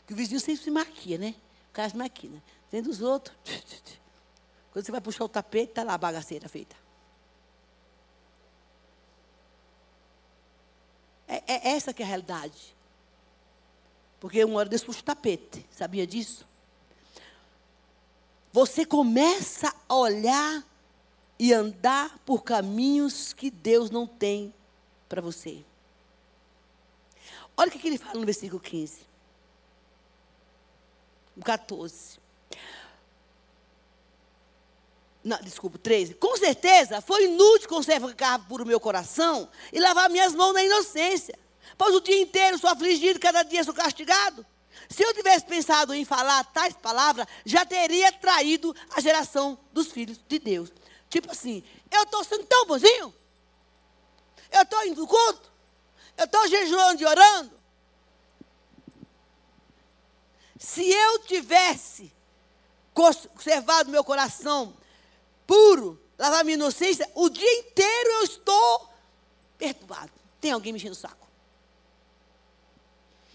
Que 0.04 0.14
o 0.14 0.16
vizinho 0.16 0.40
sempre 0.40 0.64
se 0.64 0.70
maquia, 0.72 1.16
né? 1.16 1.36
O 1.70 1.72
cara 1.72 1.88
se 1.88 1.96
maquia. 1.96 2.28
Né? 2.28 2.42
Vendo 2.72 2.90
os 2.90 3.00
outros. 3.00 3.36
Quando 4.72 4.84
você 4.84 4.92
vai 4.92 5.00
puxar 5.00 5.24
o 5.24 5.28
tapete, 5.28 5.70
está 5.70 5.82
lá 5.82 5.94
a 5.94 5.98
bagaceira 5.98 6.48
feita. 6.48 6.74
É, 11.28 11.68
é 11.68 11.68
essa 11.72 11.92
que 11.92 12.02
é 12.02 12.04
a 12.04 12.08
realidade. 12.08 12.74
Porque 14.18 14.42
uma 14.44 14.58
hora 14.58 14.68
Deus 14.68 14.82
puxa 14.84 15.00
o 15.00 15.04
tapete. 15.04 15.66
Sabia 15.70 16.06
disso? 16.06 16.46
Você 18.52 18.84
começa 18.84 19.74
a 19.88 19.94
olhar 19.94 20.64
e 21.38 21.52
andar 21.52 22.18
por 22.20 22.42
caminhos 22.42 23.32
que 23.32 23.50
Deus 23.50 23.90
não 23.90 24.06
tem 24.06 24.54
para 25.08 25.20
você. 25.20 25.64
Olha 27.56 27.68
o 27.68 27.72
que 27.72 27.86
ele 27.86 27.98
fala 27.98 28.20
no 28.20 28.24
versículo 28.24 28.60
15. 28.60 29.02
No 31.36 31.42
14. 31.42 32.21
Não, 35.24 35.38
desculpa, 35.40 35.78
13. 35.78 36.14
Com 36.14 36.36
certeza 36.36 37.00
foi 37.00 37.26
inútil 37.26 37.68
conservar 37.68 38.38
por 38.48 38.60
o 38.60 38.66
meu 38.66 38.80
coração 38.80 39.48
e 39.72 39.78
lavar 39.78 40.10
minhas 40.10 40.34
mãos 40.34 40.52
na 40.52 40.64
inocência. 40.64 41.38
Pois 41.78 41.94
o 41.94 42.00
dia 42.00 42.20
inteiro 42.20 42.58
sou 42.58 42.68
afligido, 42.68 43.20
cada 43.20 43.42
dia 43.42 43.62
sou 43.62 43.72
castigado. 43.72 44.44
Se 44.88 45.02
eu 45.02 45.14
tivesse 45.14 45.46
pensado 45.46 45.94
em 45.94 46.04
falar 46.04 46.44
tais 46.52 46.74
palavras, 46.74 47.26
já 47.44 47.64
teria 47.64 48.12
traído 48.12 48.74
a 48.94 49.00
geração 49.00 49.58
dos 49.72 49.92
filhos 49.92 50.18
de 50.26 50.38
Deus. 50.38 50.72
Tipo 51.08 51.30
assim, 51.30 51.62
eu 51.90 52.02
estou 52.02 52.24
sendo 52.24 52.44
tão 52.44 52.66
bonzinho. 52.66 53.14
Eu 54.50 54.62
estou 54.62 54.84
indo 54.84 55.06
culto. 55.06 55.52
Eu 56.16 56.24
estou 56.24 56.46
jejuando 56.48 57.02
e 57.02 57.06
orando. 57.06 57.52
Se 60.58 60.88
eu 60.90 61.20
tivesse 61.20 62.12
conservado 62.92 63.90
meu 63.90 64.04
coração 64.04 64.76
puro, 65.46 66.00
lavar 66.18 66.44
minha 66.44 66.54
inocência, 66.54 67.08
o 67.14 67.28
dia 67.28 67.58
inteiro 67.60 68.10
eu 68.10 68.24
estou 68.24 68.88
perturbado. 69.58 70.10
Tem 70.40 70.52
alguém 70.52 70.72
me 70.72 70.78
enchendo 70.78 70.92
o 70.92 70.96
saco. 70.96 71.26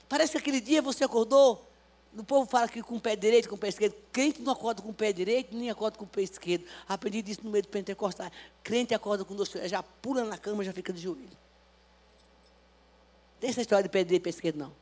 Parece 0.10 0.34
que 0.34 0.38
aquele 0.38 0.62
dia 0.62 0.82
você 0.82 1.04
acordou 1.04 1.68
o 2.16 2.24
povo 2.24 2.50
fala 2.50 2.68
que 2.68 2.82
com 2.82 2.96
o 2.96 3.00
pé 3.00 3.16
direito, 3.16 3.48
com 3.48 3.56
o 3.56 3.58
pé 3.58 3.68
esquerdo. 3.68 3.96
Crente 4.12 4.42
não 4.42 4.52
acorda 4.52 4.82
com 4.82 4.90
o 4.90 4.94
pé 4.94 5.14
direito, 5.14 5.56
nem 5.56 5.70
acorda 5.70 5.98
com 5.98 6.06
o 6.06 6.08
pé 6.08 6.22
esquerdo. 6.22 6.66
Aprendi 6.88 7.22
disso 7.22 7.42
no 7.44 7.52
meio 7.52 7.62
do 7.62 7.70
Pentecostal. 7.70 8.32
Crente 8.64 8.94
acorda 8.96 9.24
com 9.24 9.36
dois 9.36 9.50
já 9.66 9.84
pula 9.84 10.24
na 10.24 10.38
cama, 10.38 10.64
já 10.64 10.74
fica 10.74 10.92
de 10.92 11.00
joelho. 11.00 11.38
Tem 13.40 13.52
essa 13.52 13.62
história 13.62 13.84
de 13.84 13.90
pé 13.90 14.04
direito 14.04 14.22
e 14.22 14.24
pé 14.24 14.30
esquerdo, 14.32 14.58
não. 14.58 14.74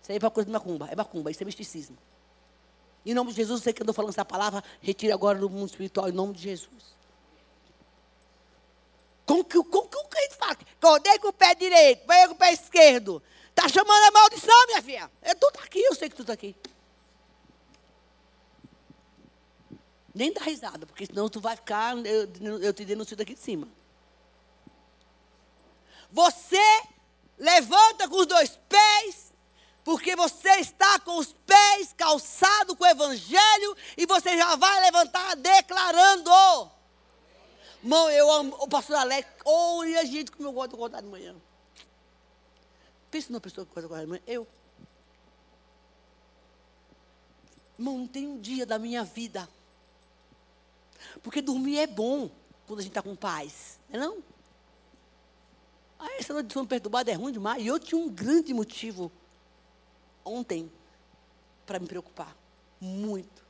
Isso 0.00 0.12
aí 0.12 0.16
é 0.16 0.20
para 0.20 0.30
coisa 0.30 0.46
de 0.46 0.52
macumba. 0.52 0.88
É 0.88 0.94
macumba, 0.94 1.30
isso 1.30 1.42
é 1.42 1.46
misticismo. 1.46 1.98
Em 3.04 3.14
nome 3.14 3.30
de 3.30 3.36
Jesus, 3.36 3.62
você 3.62 3.72
que 3.72 3.82
andou 3.82 3.94
falando 3.94 4.10
essa 4.10 4.24
palavra, 4.24 4.62
retire 4.80 5.12
agora 5.12 5.38
do 5.38 5.50
mundo 5.50 5.68
espiritual, 5.68 6.08
em 6.08 6.12
nome 6.12 6.34
de 6.34 6.42
Jesus. 6.42 6.96
Como 9.26 9.44
que, 9.44 9.62
como 9.64 9.88
que 9.88 9.96
o 9.96 10.04
crente 10.04 10.36
fala? 10.36 10.56
Acordei 10.80 11.18
com 11.18 11.28
o 11.28 11.32
pé 11.32 11.54
direito, 11.54 12.06
banhei 12.06 12.28
com 12.28 12.34
o 12.34 12.36
pé 12.36 12.52
esquerdo. 12.52 13.22
Está 13.48 13.68
chamando 13.68 14.04
a 14.04 14.10
maldição, 14.10 14.66
minha 14.66 14.82
filha. 14.82 15.10
É, 15.20 15.34
tu 15.34 15.46
está 15.48 15.64
aqui, 15.64 15.80
eu 15.80 15.94
sei 15.94 16.08
que 16.08 16.16
tu 16.16 16.22
está 16.22 16.32
aqui. 16.32 16.54
Nem 20.14 20.32
dá 20.32 20.42
risada, 20.42 20.86
porque 20.86 21.06
senão 21.06 21.28
tu 21.28 21.40
vai 21.40 21.56
ficar, 21.56 21.96
eu, 22.06 22.28
eu 22.60 22.72
te 22.72 22.84
denuncio 22.84 23.16
daqui 23.16 23.34
de 23.34 23.40
cima. 23.40 23.66
Você 26.10 26.82
levanta 27.38 28.08
com 28.08 28.16
os 28.16 28.26
dois 28.26 28.58
pés, 28.68 29.31
porque 29.84 30.14
você 30.14 30.60
está 30.60 30.98
com 31.00 31.18
os 31.18 31.32
pés 31.32 31.92
calçados 31.96 32.76
com 32.76 32.84
o 32.84 32.86
evangelho, 32.86 33.76
e 33.96 34.06
você 34.06 34.36
já 34.36 34.54
vai 34.56 34.80
levantar 34.82 35.34
declarando. 35.36 36.30
Mão, 37.82 38.08
eu 38.10 38.30
amo 38.30 38.56
o 38.60 38.68
pastor 38.68 38.96
Alex, 38.96 39.28
olha 39.44 40.06
gente 40.06 40.30
como 40.30 40.48
eu 40.48 40.52
gosto 40.52 40.70
de 40.70 40.76
contar 40.76 41.00
de 41.00 41.08
manhã. 41.08 41.34
Pensa 43.10 43.30
numa 43.30 43.40
pessoa 43.40 43.66
que 43.66 43.74
gosta 43.74 43.88
de 43.88 44.06
manhã, 44.06 44.22
eu. 44.26 44.46
Irmão, 47.76 47.98
não 47.98 48.06
tem 48.06 48.28
um 48.28 48.40
dia 48.40 48.64
da 48.64 48.78
minha 48.78 49.02
vida. 49.02 49.48
Porque 51.22 51.42
dormir 51.42 51.80
é 51.80 51.86
bom 51.86 52.30
quando 52.66 52.78
a 52.78 52.82
gente 52.82 52.92
está 52.92 53.02
com 53.02 53.16
paz, 53.16 53.80
não 53.90 53.96
é 53.96 54.06
não? 54.06 54.22
Ah, 55.98 56.12
essa 56.18 56.32
noite 56.32 56.46
de 56.46 56.52
sono 56.52 56.66
perturbada 56.66 57.10
é 57.10 57.14
ruim 57.14 57.32
demais. 57.32 57.62
E 57.62 57.66
eu 57.66 57.78
tinha 57.78 58.00
um 58.00 58.08
grande 58.08 58.54
motivo 58.54 59.10
ontem 60.24 60.70
para 61.66 61.78
me 61.78 61.86
preocupar. 61.86 62.36
Muito. 62.80 63.42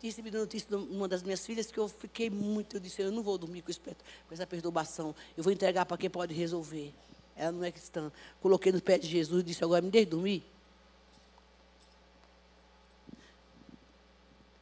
Tinha 0.00 0.10
recebido 0.10 0.38
notícia 0.38 0.68
de 0.68 0.74
uma 0.74 1.06
das 1.06 1.22
minhas 1.22 1.46
filhas 1.46 1.70
que 1.70 1.78
eu 1.78 1.88
fiquei 1.88 2.28
muito. 2.28 2.76
Eu 2.76 2.80
disse: 2.80 3.00
Eu 3.00 3.12
não 3.12 3.22
vou 3.22 3.38
dormir 3.38 3.62
com, 3.62 3.72
com 3.72 4.34
essa 4.34 4.46
perturbação. 4.46 5.14
Eu 5.36 5.44
vou 5.44 5.52
entregar 5.52 5.86
para 5.86 5.96
quem 5.96 6.10
pode 6.10 6.34
resolver. 6.34 6.92
Ela 7.36 7.52
não 7.52 7.64
é 7.64 7.70
cristã. 7.70 8.10
Coloquei 8.40 8.72
no 8.72 8.82
pé 8.82 8.98
de 8.98 9.06
Jesus 9.06 9.42
e 9.42 9.44
disse: 9.44 9.62
Agora 9.62 9.80
me 9.80 9.90
deixe 9.90 10.06
dormir. 10.06 10.44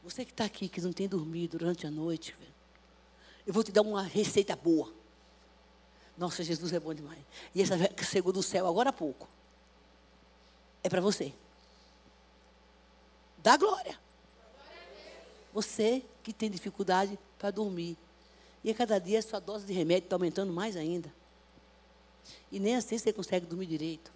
Você 0.03 0.25
que 0.25 0.31
está 0.31 0.45
aqui, 0.45 0.67
que 0.67 0.81
não 0.81 0.91
tem 0.91 1.07
dormido 1.07 1.57
durante 1.57 1.87
a 1.87 1.91
noite, 1.91 2.35
eu 3.45 3.53
vou 3.53 3.63
te 3.63 3.71
dar 3.71 3.81
uma 3.81 4.03
receita 4.03 4.55
boa. 4.55 4.91
Nossa, 6.17 6.43
Jesus 6.43 6.73
é 6.73 6.79
bom 6.79 6.93
demais. 6.93 7.19
E 7.55 7.61
essa 7.61 7.75
chegou 8.05 8.31
do 8.31 8.43
céu 8.43 8.67
agora 8.67 8.89
há 8.89 8.93
pouco. 8.93 9.27
É 10.83 10.89
para 10.89 11.01
você. 11.01 11.33
Dá 13.37 13.57
glória. 13.57 13.99
Você 15.53 16.03
que 16.23 16.31
tem 16.31 16.49
dificuldade 16.49 17.17
para 17.37 17.51
dormir. 17.51 17.97
E 18.63 18.69
a 18.69 18.75
cada 18.75 18.99
dia 18.99 19.19
a 19.19 19.21
sua 19.21 19.39
dose 19.39 19.65
de 19.65 19.73
remédio 19.73 20.05
está 20.05 20.15
aumentando 20.15 20.53
mais 20.53 20.77
ainda. 20.77 21.11
E 22.51 22.59
nem 22.59 22.75
assim 22.75 22.97
você 22.97 23.11
consegue 23.11 23.45
dormir 23.45 23.65
direito. 23.65 24.11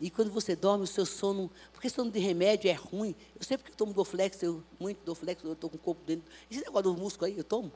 E 0.00 0.10
quando 0.10 0.32
você 0.32 0.56
dorme, 0.56 0.82
o 0.82 0.86
seu 0.86 1.06
sono. 1.06 1.50
Porque 1.72 1.88
sono 1.88 2.10
de 2.10 2.18
remédio 2.18 2.68
é 2.68 2.72
ruim. 2.72 3.14
Eu 3.36 3.44
sei 3.44 3.56
porque 3.56 3.70
eu 3.70 3.76
tomo 3.76 3.92
Doflex, 3.92 4.42
eu 4.42 4.62
muito 4.80 4.98
Doflex, 5.04 5.44
eu 5.44 5.52
estou 5.52 5.70
com 5.70 5.76
o 5.76 5.78
corpo 5.78 6.02
dentro. 6.04 6.24
Esse 6.50 6.60
negócio 6.60 6.92
do 6.92 6.94
músculo 6.94 7.26
aí, 7.26 7.38
eu 7.38 7.44
tomo. 7.44 7.70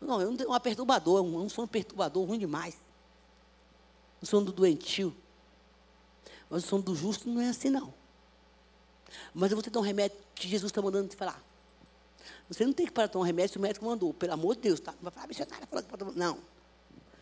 Não, 0.00 0.20
é 0.20 0.26
um, 0.26 0.32
um 0.32 0.60
perturbador, 0.60 1.18
é 1.18 1.22
um, 1.22 1.44
um 1.44 1.48
sono 1.48 1.68
perturbador 1.68 2.26
ruim 2.26 2.38
demais. 2.38 2.76
o 4.20 4.26
sono 4.26 4.46
do 4.46 4.52
doentio. 4.52 5.14
Mas 6.48 6.64
o 6.64 6.66
sono 6.66 6.82
do 6.82 6.94
justo 6.94 7.28
não 7.28 7.40
é 7.40 7.48
assim, 7.48 7.70
não. 7.70 7.92
Mas 9.34 9.50
eu 9.50 9.56
vou 9.56 9.62
te 9.62 9.70
dar 9.70 9.80
um 9.80 9.82
remédio 9.82 10.16
que 10.34 10.48
Jesus 10.48 10.70
está 10.70 10.82
mandando 10.82 11.08
te 11.08 11.16
falar. 11.16 11.42
Você 12.48 12.64
não 12.64 12.72
tem 12.72 12.86
que 12.86 12.92
parar 12.92 13.06
de 13.06 13.12
tomar 13.12 13.24
um 13.24 13.26
remédio 13.26 13.52
se 13.52 13.58
o 13.58 13.60
médico 13.60 13.84
mandou, 13.84 14.14
pelo 14.14 14.32
amor 14.32 14.54
de 14.54 14.62
Deus, 14.62 14.80
tá? 14.80 14.92
Não 14.92 15.02
vai 15.02 15.12
falar, 15.12 15.26
missionária 15.26 15.66
falando 15.66 15.84
que 15.84 15.90
pode 15.90 16.04
tomar. 16.04 16.16
Não. 16.16 16.38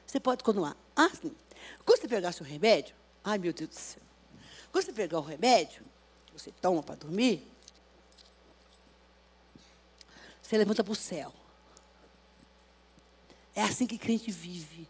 Você 0.06 0.20
pode 0.20 0.44
continuar. 0.44 0.76
Ah, 0.94 1.10
sim. 1.10 1.34
Quando 1.84 2.00
você 2.00 2.08
pegar 2.08 2.32
seu 2.32 2.44
remédio, 2.44 2.94
ai 3.22 3.38
meu 3.38 3.52
Deus 3.52 3.70
do 3.70 3.74
céu. 3.74 4.02
Quando 4.70 4.84
você 4.84 4.92
pegar 4.92 5.18
o 5.18 5.22
remédio, 5.22 5.82
você 6.32 6.50
toma 6.60 6.82
para 6.82 6.96
dormir, 6.96 7.46
você 10.42 10.58
levanta 10.58 10.84
para 10.84 10.92
o 10.92 10.96
céu. 10.96 11.32
É 13.54 13.62
assim 13.62 13.87
que 13.87 13.96
crente 13.96 14.30
vive. 14.30 14.87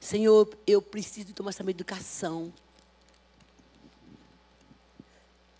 Senhor, 0.00 0.48
eu 0.66 0.80
preciso 0.80 1.34
tomar 1.34 1.50
essa 1.50 1.64
medicação. 1.64 2.52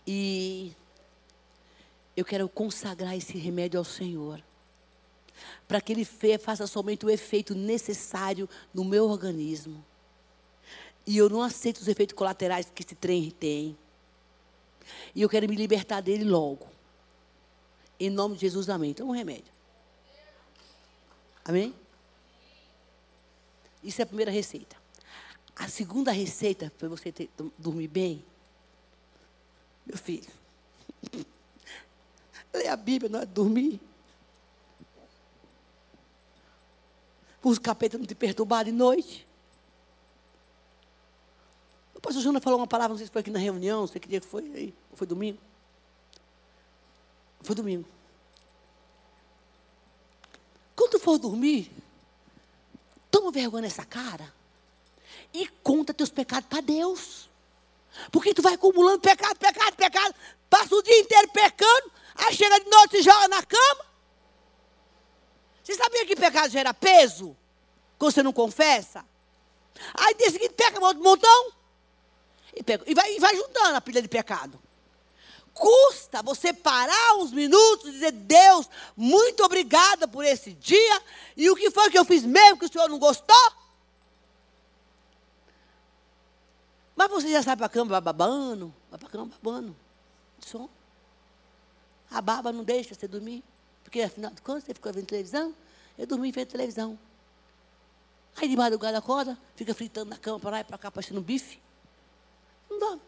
E 0.05 0.73
eu 2.15 2.25
quero 2.25 2.47
consagrar 2.49 3.15
esse 3.15 3.37
remédio 3.37 3.79
ao 3.79 3.85
Senhor. 3.85 4.43
Para 5.67 5.79
que 5.79 5.93
ele 5.93 6.05
faça 6.37 6.67
somente 6.67 7.05
o 7.05 7.09
efeito 7.09 7.55
necessário 7.55 8.49
no 8.73 8.83
meu 8.83 9.05
organismo. 9.05 9.83
E 11.07 11.17
eu 11.17 11.29
não 11.29 11.41
aceito 11.41 11.77
os 11.77 11.87
efeitos 11.87 12.15
colaterais 12.15 12.71
que 12.73 12.83
esse 12.83 12.95
trem 12.95 13.31
tem. 13.31 13.77
E 15.15 15.21
eu 15.21 15.29
quero 15.29 15.47
me 15.47 15.55
libertar 15.55 16.01
dele 16.01 16.23
logo. 16.23 16.67
Em 17.99 18.09
nome 18.09 18.35
de 18.35 18.41
Jesus, 18.41 18.69
amém. 18.69 18.91
Então, 18.91 19.07
um 19.07 19.11
remédio. 19.11 19.51
Amém? 21.43 21.73
Isso 23.83 24.01
é 24.01 24.03
a 24.03 24.07
primeira 24.07 24.31
receita. 24.31 24.75
A 25.55 25.67
segunda 25.67 26.11
receita 26.11 26.71
para 26.77 26.87
você 26.87 27.11
ter, 27.11 27.29
dormir 27.57 27.87
bem, 27.87 28.23
meu 29.89 29.97
filho, 29.97 30.31
ler 32.53 32.67
a 32.67 32.75
Bíblia 32.75 33.09
não 33.09 33.21
é 33.21 33.25
dormir. 33.25 33.81
Os 37.41 37.57
capetas 37.57 37.99
não 37.99 38.05
te 38.05 38.13
perturbar 38.13 38.65
de 38.65 38.71
noite. 38.71 39.27
O 41.95 41.99
pastor 41.99 42.21
Júnior 42.21 42.41
falou 42.41 42.59
uma 42.59 42.67
palavra, 42.67 42.89
não 42.89 42.97
sei 42.97 43.07
se 43.07 43.11
foi 43.11 43.21
aqui 43.21 43.31
na 43.31 43.39
reunião, 43.39 43.81
não 43.81 43.87
sei 43.87 43.99
que 43.99 44.07
dia 44.07 44.21
que 44.21 44.27
foi 44.27 44.43
aí. 44.53 44.73
Foi 44.93 45.07
domingo? 45.07 45.39
Foi 47.41 47.55
domingo. 47.55 47.87
Quando 50.75 50.91
tu 50.91 50.99
for 50.99 51.17
dormir, 51.17 51.71
toma 53.09 53.31
vergonha 53.31 53.63
nessa 53.63 53.85
cara 53.85 54.31
e 55.33 55.47
conta 55.63 55.93
teus 55.95 56.11
pecados 56.11 56.47
para 56.47 56.61
Deus. 56.61 57.28
Porque 58.11 58.33
tu 58.33 58.41
vai 58.41 58.53
acumulando 58.53 58.99
pecado, 58.99 59.37
pecado, 59.37 59.75
pecado, 59.75 60.15
passa 60.49 60.75
o 60.75 60.81
dia 60.81 60.99
inteiro 60.99 61.29
pecando, 61.29 61.91
aí 62.15 62.33
chega 62.33 62.59
de 62.59 62.69
noite 62.69 62.97
e 62.97 63.01
joga 63.01 63.27
na 63.27 63.43
cama. 63.43 63.85
Você 65.63 65.75
sabia 65.75 66.05
que 66.05 66.15
pecado 66.15 66.49
gera 66.49 66.73
peso? 66.73 67.35
Quando 67.97 68.13
você 68.13 68.23
não 68.23 68.33
confessa? 68.33 69.05
Aí 69.93 70.15
dia 70.15 70.31
seguinte 70.31 70.53
peca 70.53 70.79
outro 70.79 71.03
montão. 71.03 71.51
E, 72.55 72.63
pega, 72.63 72.83
e, 72.87 72.95
vai, 72.95 73.15
e 73.15 73.19
vai 73.19 73.35
juntando 73.35 73.75
a 73.75 73.81
pilha 73.81 74.01
de 74.01 74.07
pecado. 74.07 74.59
Custa 75.53 76.23
você 76.23 76.53
parar 76.53 77.17
uns 77.17 77.31
minutos 77.31 77.89
e 77.89 77.91
dizer, 77.91 78.11
Deus, 78.11 78.69
muito 78.95 79.43
obrigada 79.43 80.07
por 80.07 80.23
esse 80.23 80.53
dia. 80.53 81.01
E 81.35 81.49
o 81.49 81.55
que 81.55 81.69
foi 81.69 81.89
que 81.89 81.99
eu 81.99 82.05
fiz 82.05 82.23
mesmo 82.23 82.57
que 82.57 82.65
o 82.65 82.71
Senhor 82.71 82.87
não 82.87 82.97
gostou? 82.97 83.53
Mas 86.99 87.09
você 87.09 87.31
já 87.31 87.41
sai 87.41 87.55
para 87.55 87.67
a 87.67 87.69
cama 87.69 88.01
babando, 88.01 88.73
vai 88.89 88.99
para 88.99 89.07
a 89.07 89.11
cama 89.11 89.31
babando. 89.41 89.73
Som. 90.41 90.67
A 92.11 92.19
baba 92.19 92.51
não 92.51 92.61
deixa 92.61 92.93
você 92.93 93.07
dormir. 93.07 93.41
Porque 93.85 94.01
afinal 94.01 94.31
de 94.31 94.41
contas, 94.41 94.65
você 94.65 94.73
ficou 94.73 94.91
vendo 94.91 95.05
televisão, 95.05 95.55
eu 95.97 96.05
dormi 96.05 96.29
vendo 96.29 96.47
televisão. 96.47 96.99
Aí 98.35 98.49
de 98.49 98.57
madrugada 98.57 98.97
acorda, 98.97 99.37
fica 99.55 99.73
fritando 99.73 100.09
na 100.09 100.17
cama 100.17 100.41
para 100.41 100.49
lá 100.49 100.59
e 100.59 100.63
para 100.65 100.77
cá, 100.77 100.91
parecendo 100.91 101.21
um 101.21 101.23
bife. 101.23 101.61
Não 102.69 102.77
dorme. 102.77 103.01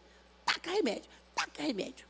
Taca 0.46 0.70
remédio, 0.70 1.10
taca 1.34 1.62
remédio. 1.62 2.06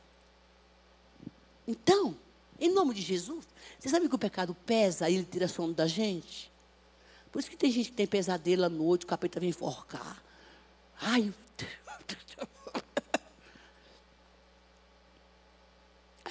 Então, 1.67 2.15
em 2.61 2.73
nome 2.73 2.93
de 2.93 3.01
Jesus, 3.01 3.45
você 3.77 3.89
sabe 3.89 4.07
que 4.07 4.15
o 4.15 4.17
pecado 4.19 4.55
pesa 4.65 5.09
e 5.09 5.15
ele 5.15 5.25
tira 5.25 5.49
sono 5.49 5.73
da 5.73 5.85
gente? 5.85 6.49
Por 7.29 7.39
isso 7.39 7.49
que 7.49 7.57
tem 7.57 7.69
gente 7.69 7.89
que 7.89 7.97
tem 7.97 8.07
pesadelo 8.07 8.63
à 8.63 8.69
noite, 8.69 9.03
o 9.03 9.07
capeta 9.07 9.37
vem 9.37 9.49
enforcar. 9.49 10.23
Ai, 11.01 11.33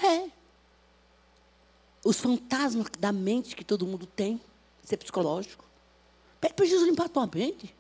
É. 0.03 0.31
Os 2.05 2.19
fantasmas 2.19 2.89
da 2.99 3.13
mente 3.13 3.55
que 3.55 3.65
todo 3.65 3.87
mundo 3.87 4.05
tem, 4.05 4.41
isso 4.83 4.93
é 4.93 4.97
psicológico. 4.97 5.65
Pede 6.41 6.55
para 6.55 6.67
Jesus 6.67 6.89
limpar 6.89 7.07
a 7.07 7.09
tua 7.09 7.31
mente. 7.33 7.75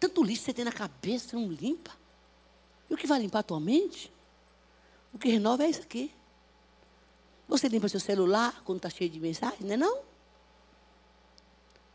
Tanto 0.00 0.24
lixo 0.24 0.42
você 0.42 0.52
tem 0.52 0.64
na 0.64 0.72
cabeça, 0.72 1.36
não 1.36 1.48
limpa. 1.48 1.92
E 2.90 2.94
o 2.94 2.96
que 2.96 3.06
vai 3.06 3.20
limpar 3.20 3.40
a 3.40 3.42
tua 3.44 3.60
mente? 3.60 4.12
O 5.12 5.18
que 5.18 5.28
renova 5.28 5.62
é 5.64 5.70
isso 5.70 5.82
aqui. 5.82 6.12
Você 7.46 7.68
limpa 7.68 7.88
seu 7.88 8.00
celular 8.00 8.60
quando 8.64 8.78
está 8.78 8.90
cheio 8.90 9.08
de 9.08 9.20
mensagem, 9.20 9.60
não 9.60 9.74
é 9.74 9.76
não? 9.76 10.00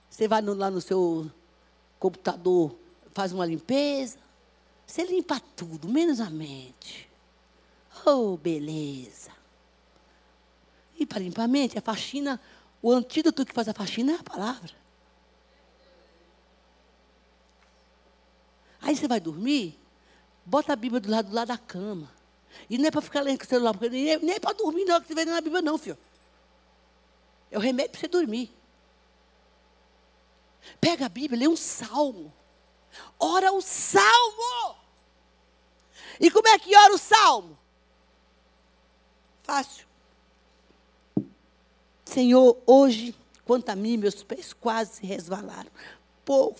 Você 0.09 0.27
vai 0.27 0.41
no, 0.41 0.53
lá 0.53 0.71
no 0.71 0.79
seu 0.79 1.29
computador, 1.99 2.73
faz 3.13 3.31
uma 3.31 3.45
limpeza. 3.45 4.17
Você 4.85 5.03
limpa 5.03 5.39
tudo, 5.55 5.87
menos 5.87 6.19
a 6.19 6.29
mente. 6.29 7.09
Oh, 8.05 8.37
beleza. 8.37 9.31
E 10.99 11.05
para 11.05 11.19
limpar 11.19 11.43
a 11.43 11.47
mente, 11.47 11.77
a 11.77 11.81
faxina, 11.81 12.39
o 12.81 12.91
antídoto 12.91 13.45
que 13.45 13.53
faz 13.53 13.67
a 13.67 13.73
faxina 13.73 14.13
é 14.13 14.15
a 14.15 14.23
palavra. 14.23 14.71
Aí 18.81 18.95
você 18.95 19.07
vai 19.07 19.19
dormir, 19.19 19.79
bota 20.45 20.73
a 20.73 20.75
Bíblia 20.75 20.99
do 20.99 21.09
lado, 21.09 21.29
do 21.29 21.35
lado 21.35 21.47
da 21.47 21.57
cama. 21.57 22.11
E 22.69 22.77
não 22.77 22.87
é 22.87 22.91
para 22.91 23.01
ficar 23.01 23.21
lendo 23.21 23.39
com 23.39 23.45
o 23.45 23.47
celular, 23.47 23.73
porque 23.73 23.89
nem, 23.89 24.19
nem 24.19 24.35
é 24.35 24.39
para 24.39 24.53
dormir 24.53 24.85
não, 24.85 25.01
que 25.01 25.07
você 25.07 25.15
vê 25.15 25.25
na 25.25 25.39
Bíblia 25.39 25.61
não, 25.61 25.77
filho. 25.77 25.97
É 27.49 27.57
o 27.57 27.61
remédio 27.61 27.91
para 27.91 28.01
você 28.01 28.07
dormir. 28.07 28.51
Pega 30.79 31.05
a 31.05 31.09
Bíblia, 31.09 31.39
lê 31.39 31.47
um 31.47 31.55
salmo. 31.55 32.33
Ora 33.19 33.51
o 33.51 33.61
salmo. 33.61 34.75
E 36.19 36.29
como 36.29 36.47
é 36.47 36.59
que 36.59 36.75
ora 36.75 36.93
o 36.93 36.97
salmo? 36.97 37.57
Fácil. 39.43 39.85
Senhor, 42.05 42.57
hoje, 42.65 43.15
quanto 43.45 43.69
a 43.69 43.75
mim, 43.75 43.97
meus 43.97 44.23
pés 44.23 44.53
quase 44.53 44.97
se 44.97 45.05
resvalaram. 45.05 45.71
Pouco 46.23 46.59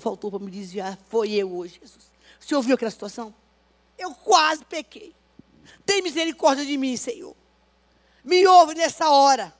faltou 0.00 0.30
para 0.30 0.40
me 0.40 0.50
desviar. 0.50 0.98
Foi 1.08 1.32
eu 1.32 1.56
hoje, 1.56 1.78
Jesus. 1.80 2.10
O 2.40 2.44
senhor 2.44 2.62
viu 2.62 2.74
aquela 2.74 2.90
situação? 2.90 3.34
Eu 3.96 4.14
quase 4.14 4.64
pequei. 4.64 5.14
Tem 5.84 6.02
misericórdia 6.02 6.64
de 6.66 6.76
mim, 6.76 6.96
Senhor. 6.96 7.34
Me 8.22 8.46
ouve 8.46 8.74
nessa 8.74 9.08
hora. 9.08 9.54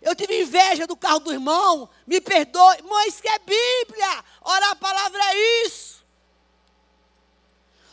Eu 0.00 0.14
tive 0.14 0.42
inveja 0.42 0.86
do 0.86 0.96
carro 0.96 1.20
do 1.20 1.32
irmão. 1.32 1.88
Me 2.06 2.20
perdoe. 2.20 2.82
Mãe, 2.82 3.12
que 3.12 3.28
é 3.28 3.38
Bíblia. 3.38 4.24
Ora, 4.40 4.70
a 4.70 4.76
palavra 4.76 5.20
é 5.22 5.66
isso. 5.66 6.04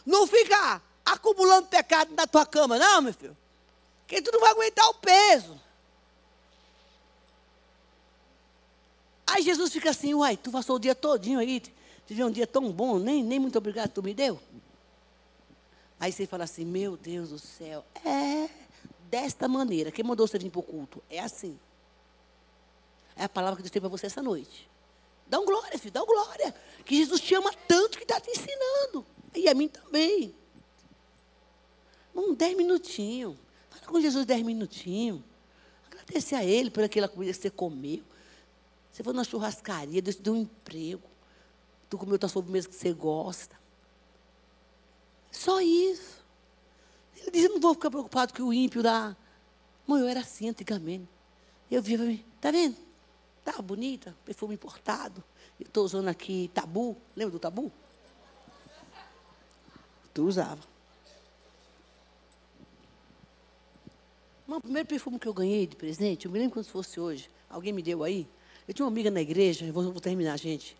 Não 0.05 0.25
fica 0.25 0.81
acumulando 1.05 1.67
pecado 1.67 2.13
na 2.13 2.25
tua 2.25 2.45
cama, 2.45 2.77
não, 2.77 3.01
meu 3.01 3.13
filho. 3.13 3.35
Porque 4.05 4.21
tu 4.21 4.31
não 4.31 4.39
vai 4.39 4.51
aguentar 4.51 4.87
o 4.89 4.93
peso. 4.93 5.59
Aí 9.25 9.43
Jesus 9.43 9.73
fica 9.73 9.89
assim, 9.89 10.13
uai, 10.13 10.37
tu 10.37 10.49
passou 10.49 10.77
o 10.77 10.79
dia 10.79 10.95
todinho 10.95 11.39
aí, 11.39 11.61
tive 12.05 12.23
um 12.23 12.31
dia 12.31 12.47
tão 12.47 12.71
bom, 12.71 12.97
nem, 12.97 13.21
nem 13.21 13.37
muito 13.37 13.57
obrigado 13.57 13.91
tu 13.91 14.01
me 14.01 14.13
deu. 14.13 14.39
Aí 15.99 16.13
você 16.13 16.25
fala 16.25 16.45
assim, 16.45 16.63
meu 16.63 16.95
Deus 16.95 17.29
do 17.29 17.39
céu, 17.39 17.83
é 18.05 18.49
desta 19.09 19.47
maneira. 19.47 19.91
Quem 19.91 20.05
mandou 20.05 20.25
você 20.25 20.39
vir 20.39 20.49
para 20.49 20.59
o 20.59 20.63
culto? 20.63 21.03
É 21.09 21.19
assim. 21.19 21.59
É 23.17 23.23
a 23.23 23.29
palavra 23.29 23.57
que 23.57 23.63
Deus 23.63 23.71
tem 23.71 23.81
para 23.81 23.89
você 23.89 24.05
essa 24.05 24.21
noite. 24.21 24.69
Dá 25.27 25.39
um 25.39 25.45
glória, 25.45 25.77
filho, 25.77 25.91
dá 25.91 26.03
um 26.03 26.05
glória. 26.05 26.55
Que 26.85 26.95
Jesus 26.97 27.19
te 27.19 27.33
ama 27.35 27.51
tanto 27.67 27.97
que 27.97 28.03
está 28.03 28.19
te 28.21 28.29
ensinando. 28.29 29.05
E 29.35 29.49
a 29.49 29.53
mim 29.53 29.67
também. 29.67 30.35
Um 32.15 32.33
dez 32.33 32.55
minutinhos. 32.55 33.35
Fala 33.69 33.85
com 33.87 33.99
Jesus 33.99 34.25
dez 34.25 34.41
minutinhos. 34.43 35.21
Agradecer 35.87 36.35
a 36.35 36.43
Ele 36.45 36.69
por 36.69 36.83
aquela 36.83 37.07
comida 37.07 37.33
que 37.33 37.39
você 37.39 37.49
comeu. 37.49 38.03
Você 38.91 39.03
foi 39.03 39.13
na 39.13 39.23
churrascaria, 39.23 40.01
Deus 40.01 40.15
te 40.15 40.21
deu 40.21 40.33
um 40.33 40.37
emprego. 40.37 41.03
Tu 41.89 41.97
comeu 41.97 42.17
tua 42.17 42.29
sobremesa 42.29 42.69
que 42.69 42.75
você 42.75 42.93
gosta. 42.93 43.55
Só 45.31 45.61
isso. 45.61 46.23
Ele 47.15 47.31
diz, 47.31 47.49
não 47.49 47.59
vou 47.59 47.73
ficar 47.73 47.89
preocupado 47.89 48.33
que 48.33 48.41
o 48.41 48.53
ímpio 48.53 48.81
dá. 48.81 49.15
Mãe, 49.85 50.01
eu 50.01 50.07
era 50.07 50.21
assim 50.21 50.49
antigamente. 50.49 51.07
Eu 51.69 51.81
via, 51.81 51.97
tá 52.39 52.51
vendo? 52.51 52.86
Tá 53.47 53.61
bonita, 53.61 54.13
perfume 54.25 54.55
importado. 54.55 55.23
Eu 55.57 55.65
estou 55.65 55.85
usando 55.85 56.09
aqui 56.09 56.51
tabu. 56.53 56.97
Lembra 57.15 57.31
do 57.31 57.39
tabu? 57.39 57.71
Tu 60.13 60.21
usava. 60.21 60.59
o 64.45 64.59
primeiro 64.59 64.85
perfume 64.85 65.17
que 65.17 65.29
eu 65.29 65.33
ganhei 65.33 65.65
de 65.65 65.77
presente, 65.77 66.25
eu 66.25 66.31
me 66.31 66.39
lembro 66.39 66.55
quando 66.55 66.65
fosse 66.65 66.99
hoje. 66.99 67.29
Alguém 67.49 67.71
me 67.71 67.81
deu 67.81 68.03
aí. 68.03 68.27
Eu 68.67 68.73
tinha 68.73 68.85
uma 68.85 68.91
amiga 68.91 69.09
na 69.09 69.21
igreja, 69.21 69.71
vou, 69.71 69.93
vou 69.93 70.01
terminar, 70.01 70.37
gente. 70.37 70.75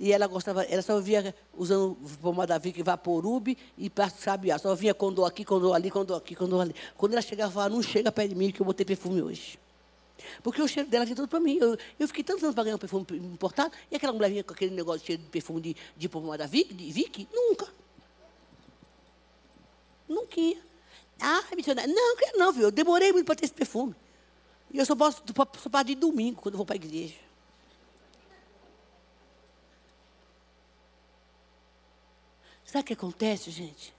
E 0.00 0.10
ela 0.10 0.26
gostava, 0.26 0.64
ela 0.64 0.82
só 0.82 1.00
via 1.00 1.32
usando 1.56 1.96
pomada 2.20 2.58
Vick 2.58 2.82
Vaporub 2.82 3.56
e 3.78 3.88
passo 3.88 4.20
sabiá. 4.20 4.58
Só 4.58 4.74
vinha 4.74 4.92
condor 4.92 5.28
aqui, 5.28 5.44
condor 5.44 5.72
ali, 5.72 5.88
condor 5.88 6.16
aqui, 6.16 6.34
condor 6.34 6.62
ali. 6.62 6.74
Quando 6.96 7.12
ela 7.12 7.22
chegava, 7.22 7.52
falava, 7.52 7.72
não 7.76 7.80
chega 7.80 8.10
perto 8.10 8.30
de 8.30 8.34
mim 8.34 8.50
que 8.50 8.60
eu 8.60 8.66
botei 8.66 8.84
perfume 8.84 9.22
hoje. 9.22 9.62
Porque 10.42 10.62
o 10.62 10.68
cheiro 10.68 10.88
dela 10.88 11.04
tinha 11.04 11.16
tudo 11.16 11.28
para 11.28 11.40
mim. 11.40 11.58
Eu, 11.60 11.76
eu 11.98 12.08
fiquei 12.08 12.22
tantos 12.22 12.42
anos 12.42 12.54
para 12.54 12.64
ganhar 12.64 12.76
um 12.76 12.78
perfume 12.78 13.06
importado, 13.12 13.74
e 13.90 13.96
aquela 13.96 14.12
mulher 14.12 14.30
vinha 14.30 14.44
com 14.44 14.52
aquele 14.52 14.74
negócio 14.74 15.00
de 15.00 15.06
cheiro 15.06 15.22
de 15.22 15.28
perfume 15.28 15.60
de, 15.60 15.76
de 15.96 16.08
pomada 16.08 16.46
Vick, 16.46 16.72
de 16.72 16.92
Vick? 16.92 17.28
Nunca. 17.32 17.68
Nunca 20.08 20.40
ia. 20.40 20.60
Ah, 21.20 21.44
missionária. 21.56 21.92
Não, 21.92 22.16
quero 22.16 22.38
não, 22.38 22.52
viu? 22.52 22.64
Eu 22.64 22.70
demorei 22.70 23.12
muito 23.12 23.26
para 23.26 23.36
ter 23.36 23.44
esse 23.44 23.54
perfume. 23.54 23.94
E 24.70 24.78
eu 24.78 24.86
só 24.86 24.96
posso, 24.96 25.22
só 25.34 25.44
posso 25.44 25.84
de 25.84 25.94
domingo, 25.94 26.40
quando 26.40 26.54
eu 26.54 26.58
vou 26.58 26.66
para 26.66 26.74
a 26.74 26.76
igreja. 26.76 27.14
Sabe 32.64 32.82
o 32.82 32.84
que 32.86 32.92
acontece, 32.92 33.50
gente? 33.50 33.94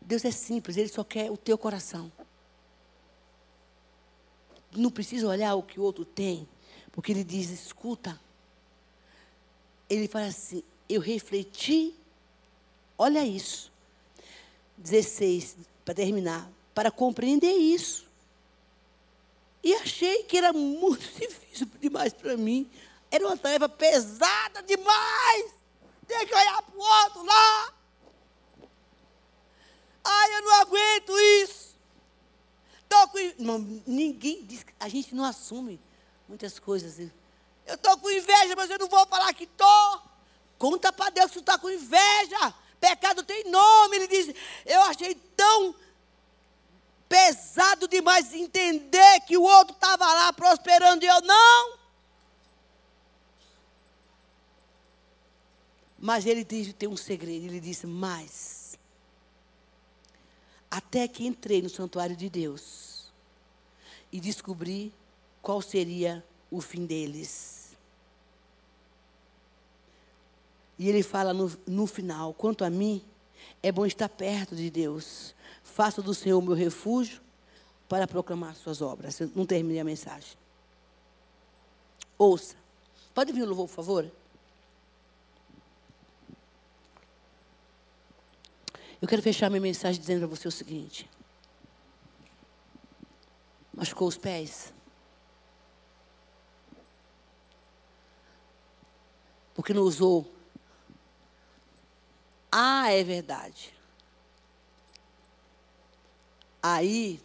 Deus 0.00 0.24
é 0.24 0.30
simples, 0.30 0.76
Ele 0.76 0.88
só 0.88 1.02
quer 1.02 1.30
o 1.30 1.36
teu 1.38 1.56
coração. 1.56 2.12
Não 4.72 4.90
precisa 4.90 5.26
olhar 5.28 5.54
o 5.54 5.62
que 5.62 5.80
o 5.80 5.82
outro 5.82 6.04
tem, 6.04 6.48
porque 6.92 7.12
Ele 7.12 7.24
diz: 7.24 7.50
escuta. 7.50 8.18
Ele 9.88 10.06
fala 10.06 10.26
assim: 10.26 10.62
eu 10.88 11.00
refleti, 11.00 11.94
olha 12.98 13.24
isso. 13.24 13.70
16, 14.76 15.56
para 15.84 15.94
terminar, 15.94 16.50
para 16.74 16.90
compreender 16.90 17.52
isso. 17.52 18.06
E 19.62 19.74
achei 19.74 20.22
que 20.24 20.38
era 20.38 20.52
muito 20.52 21.02
difícil 21.18 21.68
demais 21.80 22.12
para 22.12 22.36
mim. 22.36 22.68
Era 23.10 23.26
uma 23.26 23.36
tarefa 23.36 23.68
pesada 23.68 24.62
demais. 24.62 25.52
Tem 26.06 26.26
que 26.26 26.34
olhar 26.34 26.62
para 26.62 26.76
o 26.76 27.04
outro 27.04 27.24
lá. 27.24 27.74
Ai, 30.02 30.38
eu 30.38 30.42
não 30.42 30.60
aguento 30.60 31.18
isso. 31.42 31.69
Tô 32.90 33.08
com... 33.08 33.18
Não, 33.38 33.58
ninguém 33.86 34.44
diz. 34.44 34.66
A 34.80 34.88
gente 34.88 35.14
não 35.14 35.24
assume 35.24 35.80
muitas 36.28 36.58
coisas. 36.58 36.98
Eu 37.64 37.76
estou 37.76 37.96
com 37.98 38.10
inveja, 38.10 38.56
mas 38.56 38.68
eu 38.68 38.80
não 38.80 38.88
vou 38.88 39.06
falar 39.06 39.32
que 39.32 39.44
estou. 39.44 40.02
Conta 40.58 40.92
para 40.92 41.10
Deus 41.10 41.28
que 41.30 41.34
tu 41.34 41.40
está 41.40 41.56
com 41.56 41.70
inveja. 41.70 42.52
Pecado 42.80 43.22
tem 43.22 43.44
nome. 43.44 43.96
Ele 43.96 44.08
diz: 44.08 44.34
Eu 44.66 44.82
achei 44.82 45.14
tão 45.14 45.72
pesado 47.08 47.86
demais 47.86 48.34
entender 48.34 49.20
que 49.20 49.36
o 49.36 49.42
outro 49.42 49.72
estava 49.72 50.04
lá 50.04 50.32
prosperando 50.32 51.04
e 51.04 51.06
eu 51.06 51.20
não. 51.22 51.78
Mas 55.96 56.26
ele 56.26 56.42
diz, 56.42 56.72
tem 56.72 56.88
um 56.88 56.96
segredo. 56.96 57.44
Ele 57.46 57.60
disse: 57.60 57.86
Mas 57.86 58.59
até 60.70 61.08
que 61.08 61.26
entrei 61.26 61.60
no 61.60 61.68
santuário 61.68 62.16
de 62.16 62.30
Deus 62.30 63.10
e 64.12 64.20
descobri 64.20 64.92
qual 65.42 65.60
seria 65.60 66.24
o 66.50 66.60
fim 66.60 66.86
deles. 66.86 67.76
E 70.78 70.88
ele 70.88 71.02
fala 71.02 71.34
no, 71.34 71.50
no 71.66 71.86
final: 71.86 72.32
quanto 72.34 72.64
a 72.64 72.70
mim, 72.70 73.02
é 73.62 73.72
bom 73.72 73.84
estar 73.84 74.08
perto 74.08 74.54
de 74.54 74.70
Deus. 74.70 75.34
Faço 75.62 76.02
do 76.02 76.14
Senhor 76.14 76.38
o 76.38 76.42
meu 76.42 76.54
refúgio 76.54 77.20
para 77.88 78.06
proclamar 78.06 78.54
suas 78.54 78.80
obras. 78.80 79.20
Eu 79.20 79.30
não 79.34 79.44
terminei 79.44 79.80
a 79.80 79.84
mensagem. 79.84 80.38
Ouça. 82.16 82.54
Pode 83.14 83.32
vir 83.32 83.42
o 83.42 83.46
louvor, 83.46 83.66
por 83.66 83.74
favor? 83.74 84.12
Eu 89.00 89.08
quero 89.08 89.22
fechar 89.22 89.48
minha 89.48 89.60
mensagem 89.60 90.00
dizendo 90.00 90.20
para 90.20 90.36
você 90.36 90.46
o 90.46 90.52
seguinte: 90.52 91.08
machucou 93.72 94.06
os 94.06 94.18
pés? 94.18 94.74
Porque 99.54 99.72
não 99.72 99.82
usou? 99.82 100.30
Ah, 102.52 102.90
é 102.90 103.02
verdade. 103.02 103.72
Aí, 106.62 107.20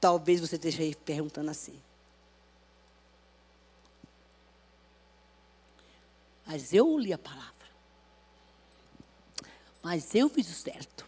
talvez 0.00 0.40
você 0.40 0.56
esteja 0.56 0.82
aí 0.82 0.94
perguntando 0.94 1.50
assim. 1.50 1.78
Mas 6.46 6.72
eu 6.72 6.98
li 6.98 7.12
a 7.12 7.18
palavra. 7.18 7.53
Mas 9.84 10.14
eu 10.14 10.30
fiz 10.30 10.48
o 10.48 10.54
certo. 10.54 11.06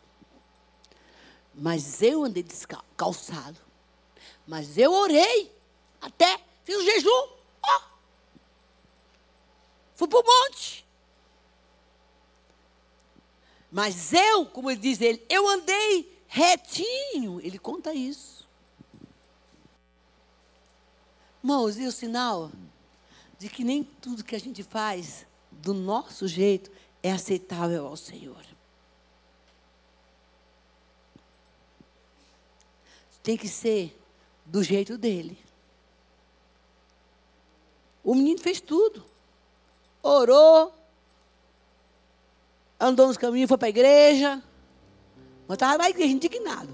Mas 1.55 2.03
eu 2.03 2.23
andei 2.23 2.43
descalçado. 2.43 3.59
Mas 4.47 4.77
eu 4.77 4.93
orei. 4.93 5.51
Até 5.99 6.39
fiz 6.63 6.77
o 6.77 6.85
jejum. 6.85 7.29
Ó. 7.63 7.81
Fui 9.95 10.07
para 10.07 10.21
o 10.21 10.23
monte. 10.23 10.87
Mas 13.73 14.13
eu, 14.13 14.45
como 14.45 14.71
ele 14.71 14.81
diz 14.81 15.01
ele, 15.01 15.25
eu 15.27 15.49
andei 15.49 16.23
retinho. 16.29 17.41
Ele 17.41 17.59
conta 17.59 17.95
isso. 17.95 18.47
Irmãos, 21.43 21.79
e 21.79 21.87
o 21.87 21.93
sinal 21.93 22.53
de 23.39 23.49
que 23.49 23.65
nem 23.65 23.83
tudo 23.83 24.23
que 24.23 24.37
a 24.37 24.41
gente 24.41 24.63
faz 24.63 25.27
do 25.51 25.73
nosso 25.73 26.29
jeito 26.29 26.71
é 27.03 27.11
aceitável 27.11 27.87
ao 27.87 27.97
Senhor. 27.97 28.56
Tem 33.27 33.37
que 33.37 33.49
ser 33.49 33.93
do 34.45 34.63
jeito 34.63 34.97
dele. 34.97 35.37
O 38.05 38.15
menino 38.15 38.39
fez 38.39 38.61
tudo. 38.61 39.05
Orou, 40.01 40.73
andou 42.79 43.09
nos 43.09 43.17
caminhos, 43.17 43.49
foi 43.49 43.59
para 43.59 43.67
a 43.67 43.71
igreja. 43.71 44.41
Mas 45.49 45.57
estava 45.57 45.77
na 45.77 45.91
igreja 45.91 46.13
indignado. 46.13 46.73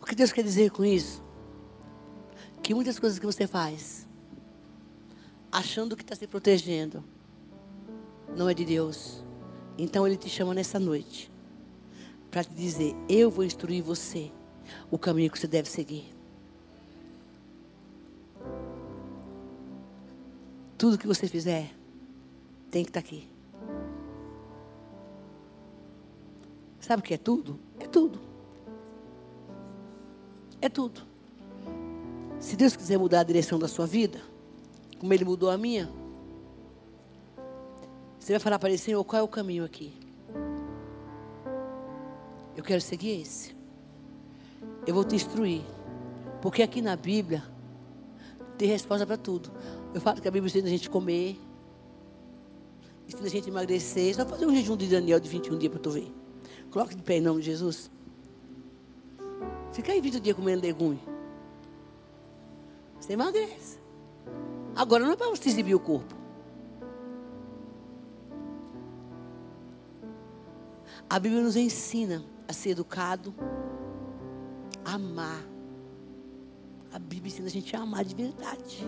O 0.00 0.06
que 0.06 0.14
Deus 0.14 0.30
quer 0.30 0.44
dizer 0.44 0.70
com 0.70 0.84
isso? 0.84 1.20
Que 2.62 2.72
muitas 2.72 3.00
coisas 3.00 3.18
que 3.18 3.26
você 3.26 3.48
faz, 3.48 4.06
achando 5.50 5.96
que 5.96 6.04
está 6.04 6.14
se 6.14 6.28
protegendo, 6.28 7.02
não 8.36 8.48
é 8.48 8.54
de 8.54 8.64
Deus. 8.64 9.24
Então 9.76 10.06
Ele 10.06 10.16
te 10.16 10.28
chama 10.28 10.54
nessa 10.54 10.78
noite 10.78 11.33
para 12.34 12.42
te 12.42 12.52
dizer: 12.52 12.96
eu 13.08 13.30
vou 13.30 13.44
instruir 13.44 13.80
você 13.80 14.32
o 14.90 14.98
caminho 14.98 15.30
que 15.30 15.38
você 15.38 15.46
deve 15.46 15.70
seguir. 15.70 16.12
Tudo 20.76 20.98
que 20.98 21.06
você 21.06 21.28
fizer 21.28 21.72
tem 22.72 22.82
que 22.82 22.90
estar 22.90 23.00
tá 23.00 23.06
aqui. 23.06 23.28
Sabe 26.80 27.00
o 27.00 27.04
que 27.04 27.14
é 27.14 27.18
tudo? 27.18 27.56
É 27.78 27.86
tudo. 27.86 28.18
É 30.60 30.68
tudo. 30.68 31.02
Se 32.40 32.56
Deus 32.56 32.74
quiser 32.74 32.98
mudar 32.98 33.20
a 33.20 33.24
direção 33.24 33.60
da 33.60 33.68
sua 33.68 33.86
vida, 33.86 34.20
como 34.98 35.14
Ele 35.14 35.24
mudou 35.24 35.50
a 35.50 35.56
minha, 35.56 35.88
você 38.18 38.32
vai 38.32 38.40
falar 38.40 38.58
para 38.58 38.70
Ele, 38.70 38.78
Senhor, 38.78 39.04
qual 39.04 39.20
é 39.20 39.22
o 39.22 39.28
caminho 39.28 39.64
aqui? 39.64 40.03
Eu 42.56 42.62
quero 42.62 42.80
seguir 42.80 43.20
esse. 43.20 43.54
Eu 44.86 44.94
vou 44.94 45.04
te 45.04 45.14
instruir. 45.14 45.62
Porque 46.40 46.62
aqui 46.62 46.80
na 46.80 46.94
Bíblia 46.94 47.42
tem 48.56 48.68
resposta 48.68 49.06
para 49.06 49.16
tudo. 49.16 49.50
Eu 49.92 50.00
falo 50.00 50.20
que 50.20 50.28
a 50.28 50.30
Bíblia 50.30 50.48
ensina 50.48 50.66
a 50.66 50.70
gente 50.70 50.90
comer, 50.90 51.40
ensina 53.08 53.26
a 53.26 53.30
gente 53.30 53.48
emagrecer. 53.48 54.14
Só 54.14 54.26
fazer 54.26 54.46
um 54.46 54.54
jejum 54.54 54.76
de 54.76 54.86
Daniel 54.88 55.18
de 55.18 55.28
21 55.28 55.58
dias 55.58 55.72
para 55.72 55.80
tu 55.80 55.90
ver. 55.90 56.12
Coloque 56.70 56.94
de 56.94 57.02
pé 57.02 57.16
em 57.16 57.20
nome 57.20 57.40
de 57.40 57.46
Jesus. 57.46 57.90
Fica 59.72 59.92
aí 59.92 60.00
20 60.00 60.20
dias 60.20 60.36
comendo 60.36 60.62
legume. 60.62 61.00
Você 63.00 63.14
emagrece. 63.14 63.78
Agora 64.76 65.04
não 65.04 65.12
é 65.12 65.16
para 65.16 65.28
você 65.30 65.48
exibir 65.48 65.74
o 65.74 65.80
corpo. 65.80 66.14
A 71.08 71.18
Bíblia 71.18 71.42
nos 71.42 71.56
ensina 71.56 72.24
a 72.48 72.52
ser 72.52 72.70
educado, 72.70 73.34
a 74.84 74.94
amar. 74.94 75.42
A 76.92 76.98
Bíblia 76.98 77.28
ensina 77.28 77.48
a 77.48 77.50
gente 77.50 77.74
a 77.74 77.80
amar 77.80 78.04
de 78.04 78.14
verdade. 78.14 78.86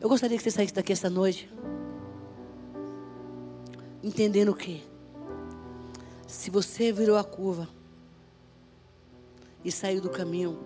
Eu 0.00 0.08
gostaria 0.08 0.36
que 0.36 0.42
você 0.42 0.50
saísse 0.50 0.74
daqui 0.74 0.92
essa 0.92 1.08
noite. 1.08 1.50
Entendendo 4.02 4.50
o 4.50 4.54
quê? 4.54 4.82
Se 6.26 6.50
você 6.50 6.92
virou 6.92 7.16
a 7.16 7.24
curva 7.24 7.68
e 9.64 9.72
saiu 9.72 10.00
do 10.00 10.10
caminho, 10.10 10.58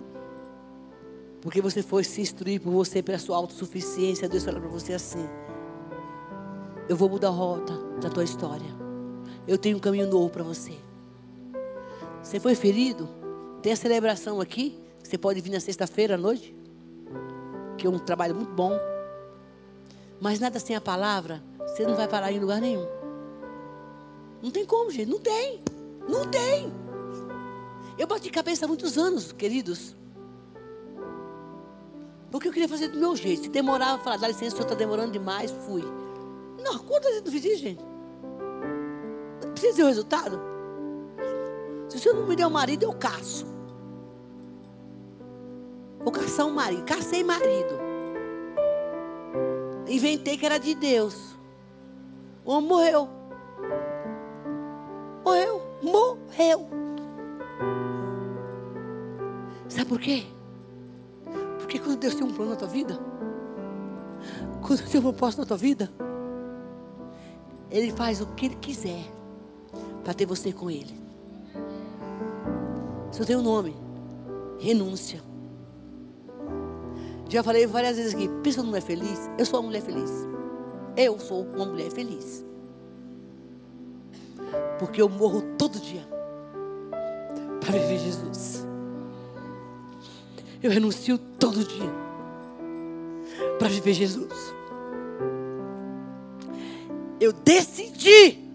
porque 1.41 1.61
você 1.61 1.83
foi 1.83 2.03
se 2.03 2.21
instruir 2.21 2.61
por 2.61 2.73
você, 2.73 3.01
pela 3.01 3.19
sua 3.19 3.37
autossuficiência, 3.37 4.29
Deus 4.29 4.45
fala 4.45 4.61
para 4.61 4.69
você 4.69 4.93
assim: 4.93 5.25
Eu 6.89 6.97
vou 6.97 7.09
mudar 7.09 7.29
a 7.29 7.31
rota 7.31 7.75
da 8.01 8.11
tua 8.11 8.25
história. 8.25 8.88
Eu 9.49 9.57
tenho 9.57 9.79
um 9.79 9.81
caminho 9.81 10.07
novo 10.07 10.29
para 10.29 10.45
você. 10.45 10.75
Você 12.23 12.39
foi 12.39 12.55
ferido? 12.55 13.09
Tem 13.63 13.73
a 13.73 13.77
celebração 13.77 14.43
aqui. 14.43 14.79
Você 15.03 15.17
pode 15.17 15.41
vir 15.41 15.51
na 15.51 15.59
sexta-feira 15.59 16.17
à 16.17 16.19
noite, 16.19 16.55
que 17.79 17.87
é 17.87 17.91
um 17.91 17.99
trabalho 17.99 18.35
muito 18.35 18.53
bom. 18.53 18.79
Mas 20.21 20.39
nada 20.39 20.61
sem 20.61 20.77
a 20.77 20.83
palavra, 20.83 21.43
você 21.61 21.87
não 21.87 21.97
vai 21.97 22.07
parar 22.07 22.31
em 22.31 22.39
lugar 22.39 22.61
nenhum. 22.61 22.87
Não 24.43 24.51
tem 24.51 24.67
como, 24.67 24.91
gente. 24.91 25.09
Não 25.09 25.19
tem. 25.19 25.63
Não 26.07 26.27
tem. 26.27 26.71
Eu 27.97 28.07
bati 28.07 28.29
cabeça 28.29 28.67
há 28.67 28.69
muitos 28.69 28.99
anos, 28.99 29.33
queridos. 29.33 29.97
Porque 32.31 32.49
eu 32.49 32.53
queria 32.53 32.69
fazer 32.69 32.89
do 32.89 32.99
meu 32.99 33.17
jeito. 33.17 33.45
Se 33.45 33.49
demorava, 33.49 34.03
falar, 34.05 34.19
dá 34.19 34.29
licença, 34.29 34.49
o 34.49 34.51
senhor 34.59 34.65
está 34.65 34.75
demorando 34.75 35.13
demais, 35.13 35.51
fui. 35.67 35.83
Não, 36.63 36.79
quantas 36.81 37.13
vezes 37.13 37.25
eu 37.25 37.33
fiz 37.33 37.45
isso, 37.47 37.63
gente? 37.63 37.98
Precisa 39.59 39.77
ver 39.77 39.83
o 39.83 39.87
resultado? 39.87 40.41
Se 41.89 41.99
senhor 41.99 42.15
não 42.15 42.29
me 42.29 42.37
der 42.37 42.47
um 42.47 42.51
marido, 42.51 42.85
eu 42.85 42.93
caço. 42.93 43.45
Vou 45.99 46.13
caçar 46.13 46.47
um 46.47 46.53
marido. 46.53 46.85
Cacei 46.85 47.25
marido. 47.25 47.75
Inventei 49.89 50.39
que 50.39 50.47
era 50.47 50.59
de 50.59 50.77
Deus. 50.77 51.37
O 52.45 52.53
homem 52.53 52.69
morreu. 52.69 53.09
Morreu. 55.25 55.63
Morreu. 55.83 56.69
Sabe 59.69 59.87
por 59.87 59.99
quê? 59.99 60.25
Porque 61.59 61.81
quando 61.81 61.99
Deus 61.99 62.15
tem 62.15 62.25
um 62.25 62.33
plano 62.33 62.53
na 62.53 62.57
tua 62.57 62.69
vida, 62.69 62.97
quando 64.61 64.79
Deus 64.79 64.89
tem 64.89 65.01
um 65.01 65.03
propósito 65.03 65.41
na 65.41 65.47
tua 65.47 65.57
vida, 65.57 65.91
Ele 67.69 67.91
faz 67.91 68.21
o 68.21 68.27
que 68.29 68.47
Ele 68.47 68.55
quiser 68.55 69.18
para 70.09 70.15
ter 70.15 70.25
você 70.25 70.55
com 70.55 70.71
Ele. 70.71 70.99
Só 73.13 73.27
tem 73.27 73.37
um 73.37 73.43
nome: 73.43 73.77
renúncia. 74.59 75.21
Já 77.29 77.43
falei 77.43 77.67
várias 77.67 77.99
vezes 77.99 78.15
aqui, 78.15 78.27
pensa 78.43 78.63
numa 78.63 78.71
mulher 78.71 78.81
feliz? 78.81 79.29
Eu 79.37 79.45
sou 79.45 79.61
uma 79.61 79.67
mulher 79.67 79.83
feliz. 79.83 80.11
Eu 80.97 81.19
sou 81.19 81.43
uma 81.45 81.67
mulher 81.67 81.91
feliz. 81.91 82.43
Porque 84.79 85.03
eu 85.03 85.11
morro 85.11 85.43
todo 85.59 85.79
dia 85.79 86.09
para 87.61 87.73
viver 87.73 87.99
Jesus. 87.99 88.67
Eu 90.63 90.71
renuncio 90.71 91.19
todo 91.19 91.63
dia 91.63 91.93
para 93.59 93.69
viver 93.69 93.93
Jesus. 93.93 94.55
Eu 97.21 97.31
decidi. 97.31 98.48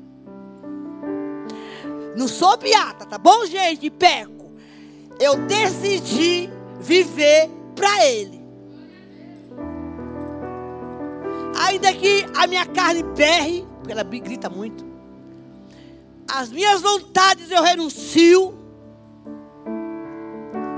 Não 2.16 2.28
sou 2.28 2.58
beata, 2.58 3.06
tá 3.06 3.18
bom, 3.18 3.46
gente? 3.46 3.90
Peco. 3.90 4.52
Eu 5.20 5.36
decidi 5.48 6.50
viver 6.80 7.50
para 7.76 8.06
Ele. 8.06 8.44
Ainda 11.68 11.94
que 11.94 12.26
a 12.36 12.48
minha 12.48 12.66
carne 12.66 13.04
berre, 13.04 13.66
porque 13.78 13.92
ela 13.92 14.04
grita 14.04 14.50
muito. 14.50 14.86
As 16.32 16.52
minhas 16.52 16.82
vontades 16.82 17.50
eu 17.50 17.62
renuncio. 17.62 18.54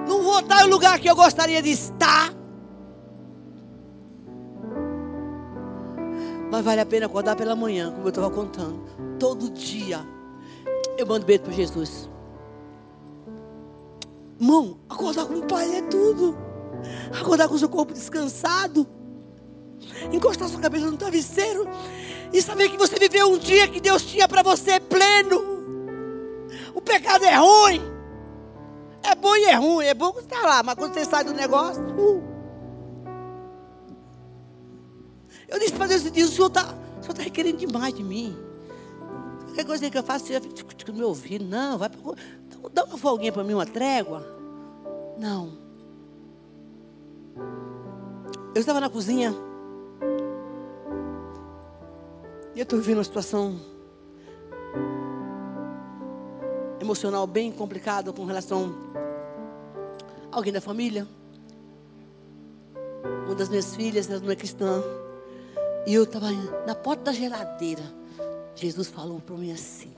Não 0.08 0.22
vou 0.22 0.40
estar 0.40 0.64
no 0.64 0.70
lugar 0.70 1.00
que 1.00 1.10
eu 1.10 1.16
gostaria 1.16 1.62
de 1.62 1.70
estar. 1.70 2.34
Mas 6.52 6.64
vale 6.64 6.82
a 6.82 6.86
pena 6.86 7.06
acordar 7.08 7.36
pela 7.36 7.56
manhã, 7.56 7.92
como 7.92 8.04
eu 8.06 8.10
estava 8.10 8.30
contando. 8.30 8.86
Todo 9.20 9.50
dia. 9.50 10.15
Eu 10.98 11.06
mando 11.06 11.26
beijo 11.26 11.44
para 11.44 11.54
Jesus. 11.54 12.10
Irmão, 14.40 14.78
acordar 14.90 15.26
com 15.26 15.36
o 15.36 15.48
Pai 15.48 15.76
é 15.76 15.82
tudo. 15.84 16.38
Acordar 17.20 17.48
com 17.48 17.56
o 17.56 17.60
seu 17.60 17.70
corpo 17.70 17.94
descansado 17.94 18.88
encostar 20.12 20.48
sua 20.50 20.60
cabeça 20.60 20.90
no 20.90 20.98
travesseiro 20.98 21.68
e 22.34 22.42
saber 22.42 22.70
que 22.70 22.78
você 22.78 22.98
viveu 22.98 23.32
um 23.32 23.38
dia 23.38 23.68
que 23.68 23.80
Deus 23.80 24.04
tinha 24.04 24.28
para 24.28 24.42
você 24.42 24.80
pleno. 24.80 25.56
O 26.74 26.82
pecado 26.82 27.24
é 27.26 27.36
ruim. 27.36 27.82
É 29.04 29.16
bom 29.16 29.36
e 29.36 29.46
é 29.46 29.56
ruim. 29.56 29.86
É 29.86 29.94
bom 29.94 30.12
que 30.12 30.20
você 30.20 30.26
está 30.26 30.42
lá, 30.42 30.64
mas 30.64 30.76
quando 30.76 30.94
você 30.94 31.06
sai 31.06 31.24
do 31.24 31.34
negócio. 31.34 31.82
Uh. 31.98 32.24
Eu 35.48 35.60
disse 35.60 35.74
para 35.74 35.88
Deus: 35.88 36.04
o 36.04 36.12
Senhor 36.12 36.48
está 36.48 36.64
tá 36.64 37.22
requerendo 37.22 37.58
demais 37.58 37.94
de 37.94 38.04
mim. 38.04 38.36
Qualquer 39.56 39.68
coisa 39.68 39.90
que 39.90 39.98
eu 39.98 40.04
faço, 40.04 40.26
você 40.26 40.42
fica 40.42 40.92
no 40.92 40.98
meu 40.98 41.08
ouvido. 41.08 41.46
Não, 41.46 41.78
vai 41.78 41.88
para. 41.88 42.02
Dá 42.74 42.84
uma 42.84 42.98
folguinha 42.98 43.32
para 43.32 43.42
mim, 43.42 43.54
uma 43.54 43.66
trégua. 43.66 44.22
Não. 45.18 45.58
Eu 48.54 48.60
estava 48.60 48.82
na 48.82 48.90
cozinha. 48.90 49.34
E 52.54 52.60
eu 52.60 52.64
estou 52.64 52.78
vivendo 52.80 52.98
uma 52.98 53.04
situação 53.06 53.58
emocional 56.82 57.26
bem 57.26 57.50
complicada 57.50 58.12
com 58.12 58.26
relação 58.26 58.76
a 60.34 60.36
alguém 60.36 60.52
da 60.52 60.60
família. 60.60 61.08
Uma 63.26 63.36
das 63.36 63.48
minhas 63.48 63.74
filhas, 63.74 64.10
ela 64.10 64.20
não 64.20 64.32
é 64.32 64.36
cristã. 64.36 64.84
E 65.88 65.94
eu 65.94 66.04
estava 66.04 66.30
na 66.68 66.76
porta 66.76 67.06
da 67.06 67.14
geladeira. 67.14 68.05
Jesus 68.56 68.88
falou 68.90 69.20
para 69.20 69.36
mim 69.36 69.52
assim. 69.52 69.94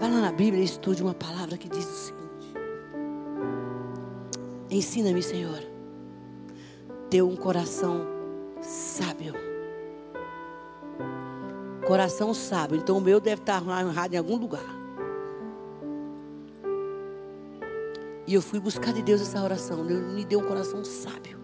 Vai 0.00 0.10
lá 0.10 0.20
na 0.20 0.32
Bíblia 0.32 0.62
e 0.62 0.64
estude 0.64 1.02
uma 1.02 1.14
palavra 1.14 1.56
que 1.56 1.68
diz 1.68 1.84
o 1.84 1.88
seguinte: 1.88 2.54
Ensina-me, 4.70 5.22
Senhor 5.22 5.74
ter 7.14 7.22
um 7.22 7.36
coração 7.36 8.04
sábio. 8.60 9.34
Coração 11.86 12.34
sábio. 12.34 12.76
Então 12.76 12.98
o 12.98 13.00
meu 13.00 13.20
deve 13.20 13.40
estar 13.40 13.62
errado 13.62 14.14
em 14.14 14.16
algum 14.16 14.36
lugar. 14.36 14.66
E 18.26 18.34
eu 18.34 18.42
fui 18.42 18.58
buscar 18.58 18.92
de 18.92 19.00
Deus 19.00 19.20
essa 19.20 19.40
oração. 19.40 19.84
Ele 19.84 19.94
me 19.94 20.24
deu 20.24 20.40
um 20.40 20.44
coração 20.44 20.84
sábio. 20.84 21.38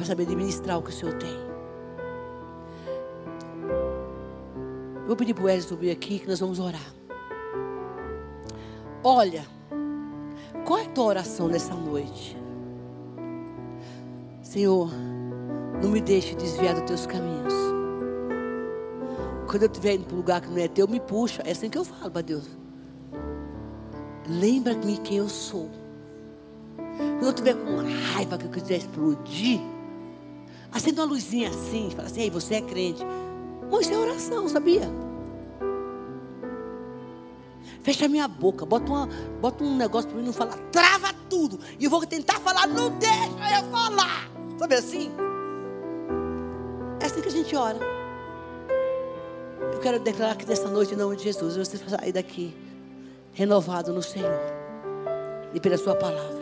Para 0.00 0.06
saber 0.06 0.22
administrar 0.22 0.78
o 0.78 0.82
que 0.82 0.88
o 0.88 0.92
Senhor 0.94 1.12
tem. 1.18 1.28
Eu 4.96 5.06
vou 5.06 5.14
pedir 5.14 5.34
para 5.34 5.42
o 5.42 5.46
Wesley 5.46 5.68
subir 5.68 5.90
aqui 5.90 6.18
que 6.18 6.26
nós 6.26 6.40
vamos 6.40 6.58
orar. 6.58 6.94
Olha, 9.04 9.44
qual 10.64 10.78
é 10.78 10.86
a 10.86 10.88
tua 10.88 11.04
oração 11.04 11.48
nessa 11.48 11.74
noite? 11.74 12.34
Senhor, 14.40 14.90
não 15.82 15.90
me 15.90 16.00
deixe 16.00 16.34
desviar 16.34 16.76
dos 16.76 16.84
teus 16.84 17.04
caminhos. 17.04 17.52
Quando 19.50 19.64
eu 19.64 19.68
estiver 19.68 19.96
indo 19.96 20.06
para 20.06 20.14
um 20.14 20.20
lugar 20.20 20.40
que 20.40 20.48
não 20.48 20.56
é 20.56 20.66
teu, 20.66 20.88
me 20.88 20.98
puxa. 20.98 21.42
É 21.44 21.50
assim 21.50 21.68
que 21.68 21.76
eu 21.76 21.84
falo 21.84 22.10
para 22.10 22.22
Deus. 22.22 22.48
Lembra-me 24.26 24.96
quem 24.96 25.18
eu 25.18 25.28
sou. 25.28 25.68
Quando 26.78 27.22
eu 27.22 27.28
estiver 27.28 27.54
com 27.54 27.76
raiva 28.14 28.38
que 28.38 28.46
eu 28.46 28.50
quiser 28.50 28.78
explodir, 28.78 29.60
acenda 30.72 31.02
uma 31.02 31.12
luzinha 31.12 31.50
assim, 31.50 31.90
fala 31.90 32.08
assim, 32.08 32.22
ei, 32.22 32.30
você 32.30 32.56
é 32.56 32.60
crente. 32.60 33.02
Mas 33.70 33.82
isso 33.82 33.92
é 33.92 33.98
oração, 33.98 34.48
sabia? 34.48 34.90
Fecha 37.82 38.08
minha 38.08 38.28
boca, 38.28 38.66
bota, 38.66 38.90
uma, 38.90 39.08
bota 39.40 39.64
um 39.64 39.76
negócio 39.76 40.10
para 40.10 40.18
mim 40.18 40.26
não 40.26 40.32
falar, 40.32 40.56
trava 40.70 41.12
tudo. 41.28 41.58
E 41.78 41.84
eu 41.84 41.90
vou 41.90 42.04
tentar 42.06 42.38
falar, 42.40 42.66
não 42.66 42.90
deixa 42.98 43.58
eu 43.58 43.70
falar. 43.70 44.28
Sabe 44.58 44.74
assim? 44.74 45.10
É 47.00 47.06
assim 47.06 47.22
que 47.22 47.28
a 47.28 47.32
gente 47.32 47.56
ora. 47.56 47.78
Eu 49.72 49.80
quero 49.80 49.98
declarar 49.98 50.36
que 50.36 50.46
nessa 50.46 50.68
noite, 50.68 50.92
em 50.92 50.96
nome 50.96 51.16
de 51.16 51.22
Jesus, 51.24 51.56
você 51.56 51.78
vai 51.78 51.98
sair 51.98 52.12
daqui 52.12 52.54
renovado 53.32 53.92
no 53.92 54.02
Senhor 54.02 54.38
e 55.54 55.60
pela 55.60 55.78
Sua 55.78 55.94
palavra. 55.94 56.39